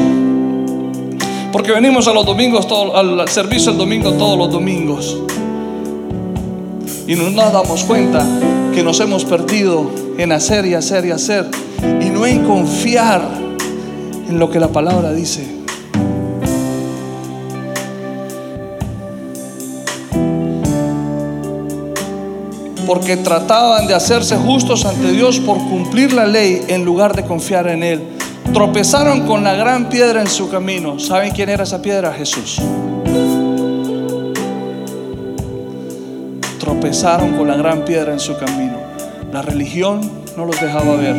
porque 1.51 1.71
venimos 1.71 2.07
a 2.07 2.13
los 2.13 2.25
domingos, 2.25 2.65
al 2.95 3.29
servicio 3.29 3.71
el 3.71 3.77
domingo 3.77 4.13
todos 4.13 4.35
los 4.35 4.49
domingos. 4.49 5.15
Y 7.05 7.13
no 7.13 7.29
nos 7.29 7.53
damos 7.53 7.83
cuenta 7.83 8.25
que 8.73 8.81
nos 8.81 8.99
hemos 9.01 9.23
perdido 9.23 9.91
en 10.17 10.31
hacer 10.31 10.65
y 10.65 10.73
hacer 10.73 11.05
y 11.05 11.11
hacer. 11.11 11.51
Y 12.01 12.09
no 12.09 12.25
en 12.25 12.43
confiar 12.43 13.21
en 14.27 14.39
lo 14.39 14.49
que 14.49 14.59
la 14.59 14.69
palabra 14.69 15.13
dice. 15.13 15.62
Porque 22.85 23.17
trataban 23.17 23.87
de 23.87 23.93
hacerse 23.93 24.35
justos 24.37 24.85
ante 24.85 25.11
Dios 25.11 25.39
por 25.39 25.57
cumplir 25.57 26.13
la 26.13 26.25
ley 26.25 26.63
en 26.67 26.85
lugar 26.85 27.15
de 27.15 27.23
confiar 27.23 27.67
en 27.67 27.83
Él. 27.83 28.03
Tropezaron 28.53 29.25
con 29.25 29.43
la 29.43 29.53
gran 29.53 29.89
piedra 29.89 30.21
en 30.21 30.27
su 30.27 30.49
camino. 30.49 30.99
¿Saben 30.99 31.31
quién 31.31 31.49
era 31.49 31.63
esa 31.63 31.81
piedra? 31.81 32.13
Jesús. 32.13 32.61
Tropezaron 36.59 37.33
con 37.33 37.47
la 37.47 37.55
gran 37.55 37.83
piedra 37.83 38.13
en 38.13 38.19
su 38.19 38.37
camino. 38.37 38.77
La 39.31 39.41
religión 39.41 40.01
no 40.37 40.45
los 40.45 40.59
dejaba 40.61 40.95
ver. 40.95 41.15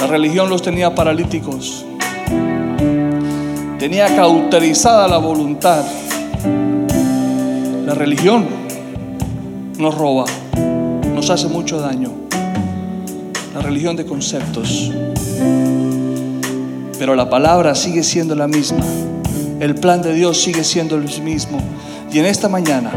La 0.00 0.06
religión 0.06 0.50
los 0.50 0.62
tenía 0.62 0.94
paralíticos. 0.94 1.84
Tenía 3.78 4.14
cauterizada 4.16 5.06
la 5.06 5.18
voluntad. 5.18 5.84
La 7.86 7.94
religión 7.94 8.63
nos 9.78 9.94
roba, 9.96 10.24
nos 11.14 11.30
hace 11.30 11.48
mucho 11.48 11.80
daño. 11.80 12.10
La 13.54 13.60
religión 13.60 13.96
de 13.96 14.04
conceptos. 14.04 14.90
Pero 16.98 17.14
la 17.14 17.28
palabra 17.28 17.74
sigue 17.74 18.02
siendo 18.02 18.34
la 18.34 18.46
misma. 18.46 18.84
El 19.60 19.74
plan 19.74 20.02
de 20.02 20.14
Dios 20.14 20.40
sigue 20.40 20.64
siendo 20.64 20.96
el 20.96 21.04
mismo. 21.22 21.60
Y 22.12 22.18
en 22.18 22.26
esta 22.26 22.48
mañana 22.48 22.92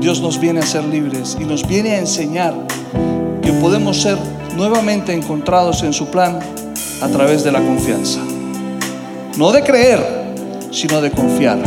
Dios 0.00 0.20
nos 0.20 0.38
viene 0.38 0.60
a 0.60 0.66
ser 0.66 0.84
libres 0.84 1.36
y 1.40 1.44
nos 1.44 1.66
viene 1.66 1.92
a 1.92 1.98
enseñar 1.98 2.54
que 3.42 3.52
podemos 3.52 4.00
ser 4.00 4.18
nuevamente 4.56 5.12
encontrados 5.12 5.82
en 5.82 5.92
su 5.92 6.06
plan 6.06 6.38
a 7.00 7.08
través 7.08 7.42
de 7.44 7.52
la 7.52 7.60
confianza. 7.60 8.20
No 9.38 9.50
de 9.50 9.62
creer, 9.62 10.00
sino 10.70 11.00
de 11.00 11.10
confiar. 11.10 11.58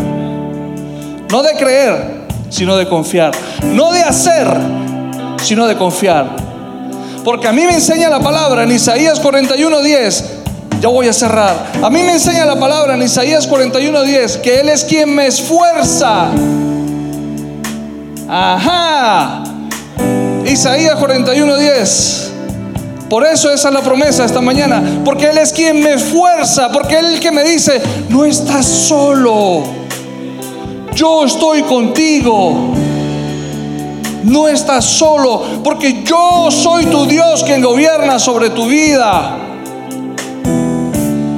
No 1.29 1.43
de 1.43 1.55
creer, 1.57 2.16
sino 2.49 2.77
de 2.77 2.87
confiar. 2.87 3.31
No 3.63 3.91
de 3.91 4.01
hacer, 4.01 4.47
sino 5.43 5.67
de 5.67 5.75
confiar. 5.75 6.27
Porque 7.23 7.47
a 7.47 7.51
mí 7.51 7.65
me 7.65 7.73
enseña 7.73 8.09
la 8.09 8.19
palabra 8.19 8.63
en 8.63 8.71
Isaías 8.71 9.21
41:10. 9.21 10.23
Ya 10.79 10.89
voy 10.89 11.07
a 11.07 11.13
cerrar. 11.13 11.55
A 11.81 11.89
mí 11.89 12.03
me 12.03 12.13
enseña 12.13 12.45
la 12.45 12.59
palabra 12.59 12.93
en 12.95 13.01
Isaías 13.01 13.49
41:10 13.49 14.41
que 14.41 14.59
Él 14.59 14.69
es 14.69 14.83
quien 14.83 15.13
me 15.13 15.27
esfuerza. 15.27 16.29
Ajá. 18.29 19.43
Isaías 20.45 20.97
41:10. 20.97 22.27
Por 23.09 23.25
eso 23.25 23.51
esa 23.51 23.69
es 23.69 23.73
la 23.73 23.81
promesa 23.81 24.25
esta 24.25 24.41
mañana. 24.41 24.81
Porque 25.03 25.29
Él 25.29 25.37
es 25.37 25.51
quien 25.51 25.81
me 25.81 25.93
esfuerza. 25.93 26.69
Porque 26.71 26.97
Él 26.97 27.05
es 27.05 27.13
el 27.15 27.19
que 27.19 27.31
me 27.31 27.43
dice, 27.43 27.81
no 28.09 28.25
estás 28.25 28.65
solo 28.65 29.86
yo 30.97 31.23
estoy 31.23 31.61
contigo. 31.61 32.73
No 34.23 34.47
estás 34.47 34.83
solo, 34.83 35.43
porque 35.63 36.03
yo 36.03 36.49
soy 36.49 36.87
tu 36.87 37.05
Dios 37.05 37.43
quien 37.43 37.61
gobierna 37.61 38.19
sobre 38.19 38.49
tu 38.49 38.67
vida. 38.67 39.37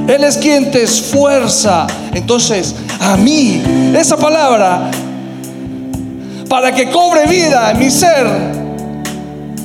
Él 0.07 0.23
es 0.23 0.37
quien 0.37 0.71
te 0.71 0.83
esfuerza. 0.83 1.85
Entonces, 2.13 2.73
a 2.99 3.17
mí, 3.17 3.61
esa 3.95 4.17
palabra, 4.17 4.89
para 6.47 6.73
que 6.73 6.89
cobre 6.89 7.27
vida 7.27 7.69
en 7.71 7.79
mi 7.79 7.91
ser, 7.91 8.25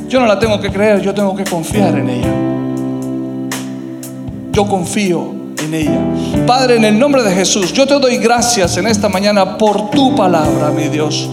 yo 0.09 0.21
no 0.21 0.27
la 0.27 0.39
tengo 0.39 0.61
que 0.61 0.71
creer, 0.71 1.01
yo 1.01 1.15
tengo 1.15 1.35
que 1.35 1.45
confiar 1.45 1.97
en 1.97 2.11
ella. 2.11 2.35
Yo 4.53 4.67
confío 4.67 5.34
en 5.65 5.75
ella. 5.75 6.47
Padre, 6.47 6.77
en 6.77 6.85
el 6.85 6.99
nombre 6.99 7.23
de 7.23 7.35
Jesús, 7.35 7.73
yo 7.73 7.87
te 7.87 7.95
doy 7.95 8.19
gracias 8.19 8.77
en 8.77 8.87
esta 8.87 9.09
mañana 9.09 9.59
por 9.59 9.91
tu 9.91 10.15
palabra, 10.15 10.71
mi 10.71 10.89
Dios. 10.89 11.29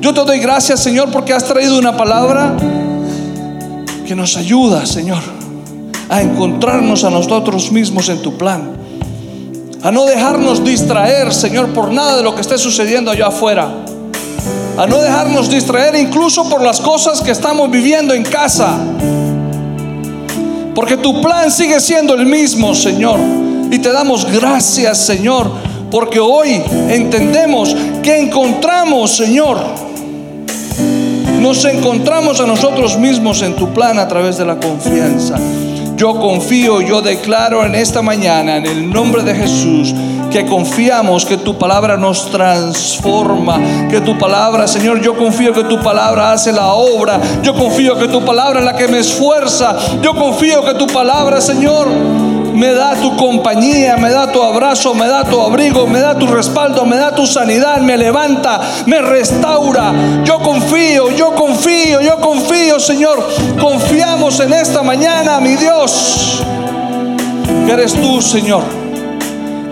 Yo 0.00 0.12
te 0.12 0.24
doy 0.24 0.40
gracias, 0.40 0.80
Señor, 0.80 1.10
porque 1.10 1.32
has 1.32 1.44
traído 1.44 1.78
una 1.78 1.96
palabra 1.96 2.56
que 4.06 4.14
nos 4.16 4.36
ayuda, 4.36 4.84
Señor, 4.84 5.22
a 6.08 6.20
encontrarnos 6.20 7.04
a 7.04 7.10
nosotros 7.10 7.70
mismos 7.70 8.08
en 8.08 8.20
tu 8.20 8.36
plan. 8.36 8.72
A 9.82 9.90
no 9.90 10.04
dejarnos 10.04 10.64
distraer, 10.64 11.32
Señor, 11.32 11.68
por 11.68 11.92
nada 11.92 12.16
de 12.16 12.22
lo 12.22 12.34
que 12.34 12.40
esté 12.40 12.58
sucediendo 12.58 13.10
allá 13.10 13.28
afuera. 13.28 13.68
A 14.76 14.86
no 14.86 14.98
dejarnos 15.00 15.50
distraer 15.50 15.94
incluso 15.96 16.48
por 16.48 16.62
las 16.62 16.80
cosas 16.80 17.20
que 17.20 17.30
estamos 17.30 17.70
viviendo 17.70 18.14
en 18.14 18.24
casa. 18.24 18.78
Porque 20.74 20.96
tu 20.96 21.20
plan 21.20 21.50
sigue 21.50 21.80
siendo 21.80 22.14
el 22.14 22.26
mismo, 22.26 22.74
Señor. 22.74 23.18
Y 23.72 23.78
te 23.78 23.90
damos 23.90 24.30
gracias, 24.30 24.98
Señor, 24.98 25.50
porque 25.90 26.20
hoy 26.20 26.62
entendemos 26.90 27.74
que 28.02 28.18
encontramos, 28.20 29.16
Señor, 29.16 29.58
Nos 31.40 31.64
encontramos 31.64 32.38
a 32.40 32.46
nosotros 32.46 32.96
mismos 32.98 33.42
en 33.42 33.56
tu 33.56 33.72
plan 33.72 33.98
a 33.98 34.06
través 34.06 34.38
de 34.38 34.44
la 34.44 34.60
confianza. 34.60 35.36
Yo 35.96 36.20
confío, 36.20 36.80
yo 36.80 37.02
declaro 37.02 37.64
en 37.64 37.74
esta 37.74 38.00
mañana, 38.00 38.58
en 38.58 38.66
el 38.66 38.88
nombre 38.88 39.24
de 39.24 39.34
Jesús, 39.34 39.92
que 40.30 40.46
confiamos 40.46 41.24
que 41.24 41.38
tu 41.38 41.58
palabra 41.58 41.96
nos 41.96 42.30
transforma, 42.30 43.60
que 43.90 44.00
tu 44.00 44.16
palabra, 44.18 44.68
Señor, 44.68 45.00
yo 45.00 45.16
confío 45.16 45.52
que 45.52 45.64
tu 45.64 45.80
palabra 45.80 46.32
hace 46.32 46.52
la 46.52 46.74
obra, 46.74 47.20
yo 47.42 47.54
confío 47.54 47.98
que 47.98 48.06
tu 48.06 48.24
palabra 48.24 48.60
es 48.60 48.64
la 48.64 48.76
que 48.76 48.86
me 48.86 48.98
esfuerza, 48.98 49.76
yo 50.00 50.14
confío 50.14 50.64
que 50.64 50.74
tu 50.74 50.86
palabra, 50.86 51.40
Señor, 51.40 51.88
me 52.54 52.72
da 52.72 52.94
tu 53.00 53.16
compañía, 53.16 53.96
me 53.96 54.10
da 54.10 54.30
tu 54.30 54.42
abrazo, 54.42 54.94
me 54.94 55.06
da 55.06 55.24
tu 55.24 55.40
abrigo, 55.40 55.86
me 55.86 56.00
da 56.00 56.18
tu 56.18 56.26
respaldo, 56.26 56.84
me 56.84 56.96
da 56.96 57.14
tu 57.14 57.26
sanidad, 57.26 57.80
me 57.80 57.96
levanta, 57.96 58.60
me 58.86 59.00
restaura. 59.00 59.92
Yo 60.24 60.38
confío, 60.40 61.10
yo 61.10 61.34
confío, 61.34 62.00
yo 62.00 62.20
confío, 62.20 62.78
Señor. 62.78 63.26
Confiamos 63.60 64.40
en 64.40 64.52
esta 64.52 64.82
mañana, 64.82 65.40
mi 65.40 65.56
Dios, 65.56 66.42
que 67.66 67.72
eres 67.72 67.94
tú, 67.94 68.20
Señor, 68.20 68.62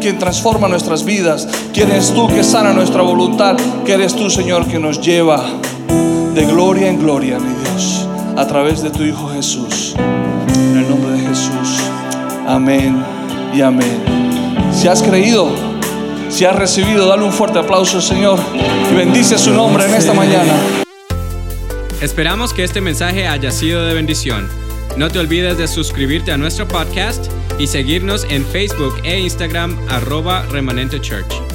quien 0.00 0.18
transforma 0.18 0.68
nuestras 0.68 1.04
vidas, 1.04 1.46
quien 1.72 1.90
eres 1.90 2.12
tú 2.12 2.28
que 2.28 2.44
sana 2.44 2.72
nuestra 2.72 3.02
voluntad, 3.02 3.56
que 3.84 3.92
eres 3.92 4.14
tú, 4.14 4.30
Señor, 4.30 4.66
que 4.66 4.78
nos 4.78 5.00
lleva 5.00 5.44
de 6.34 6.44
gloria 6.46 6.88
en 6.88 6.98
gloria, 6.98 7.38
mi 7.38 7.52
Dios, 7.54 8.06
a 8.36 8.46
través 8.46 8.82
de 8.82 8.90
tu 8.90 9.02
Hijo 9.02 9.28
Jesús. 9.28 9.94
Amén 12.50 13.00
y 13.54 13.60
amén. 13.60 14.02
Si 14.72 14.88
has 14.88 15.04
creído, 15.04 15.54
si 16.30 16.44
has 16.44 16.56
recibido, 16.56 17.06
dale 17.06 17.22
un 17.22 17.32
fuerte 17.32 17.60
aplauso 17.60 17.98
al 17.98 18.02
Señor 18.02 18.40
y 18.90 18.94
bendice 18.96 19.38
su 19.38 19.52
nombre 19.52 19.84
en 19.84 19.94
esta 19.94 20.12
mañana. 20.14 20.52
Esperamos 22.00 22.52
que 22.52 22.64
este 22.64 22.80
mensaje 22.80 23.28
haya 23.28 23.52
sido 23.52 23.86
de 23.86 23.94
bendición. 23.94 24.48
No 24.96 25.08
te 25.10 25.20
olvides 25.20 25.58
de 25.58 25.68
suscribirte 25.68 26.32
a 26.32 26.38
nuestro 26.38 26.66
podcast 26.66 27.30
y 27.60 27.68
seguirnos 27.68 28.26
en 28.28 28.44
Facebook 28.44 28.96
e 29.04 29.20
Instagram 29.20 29.78
arroba 29.88 30.42
remanente 30.50 31.00
church. 31.00 31.49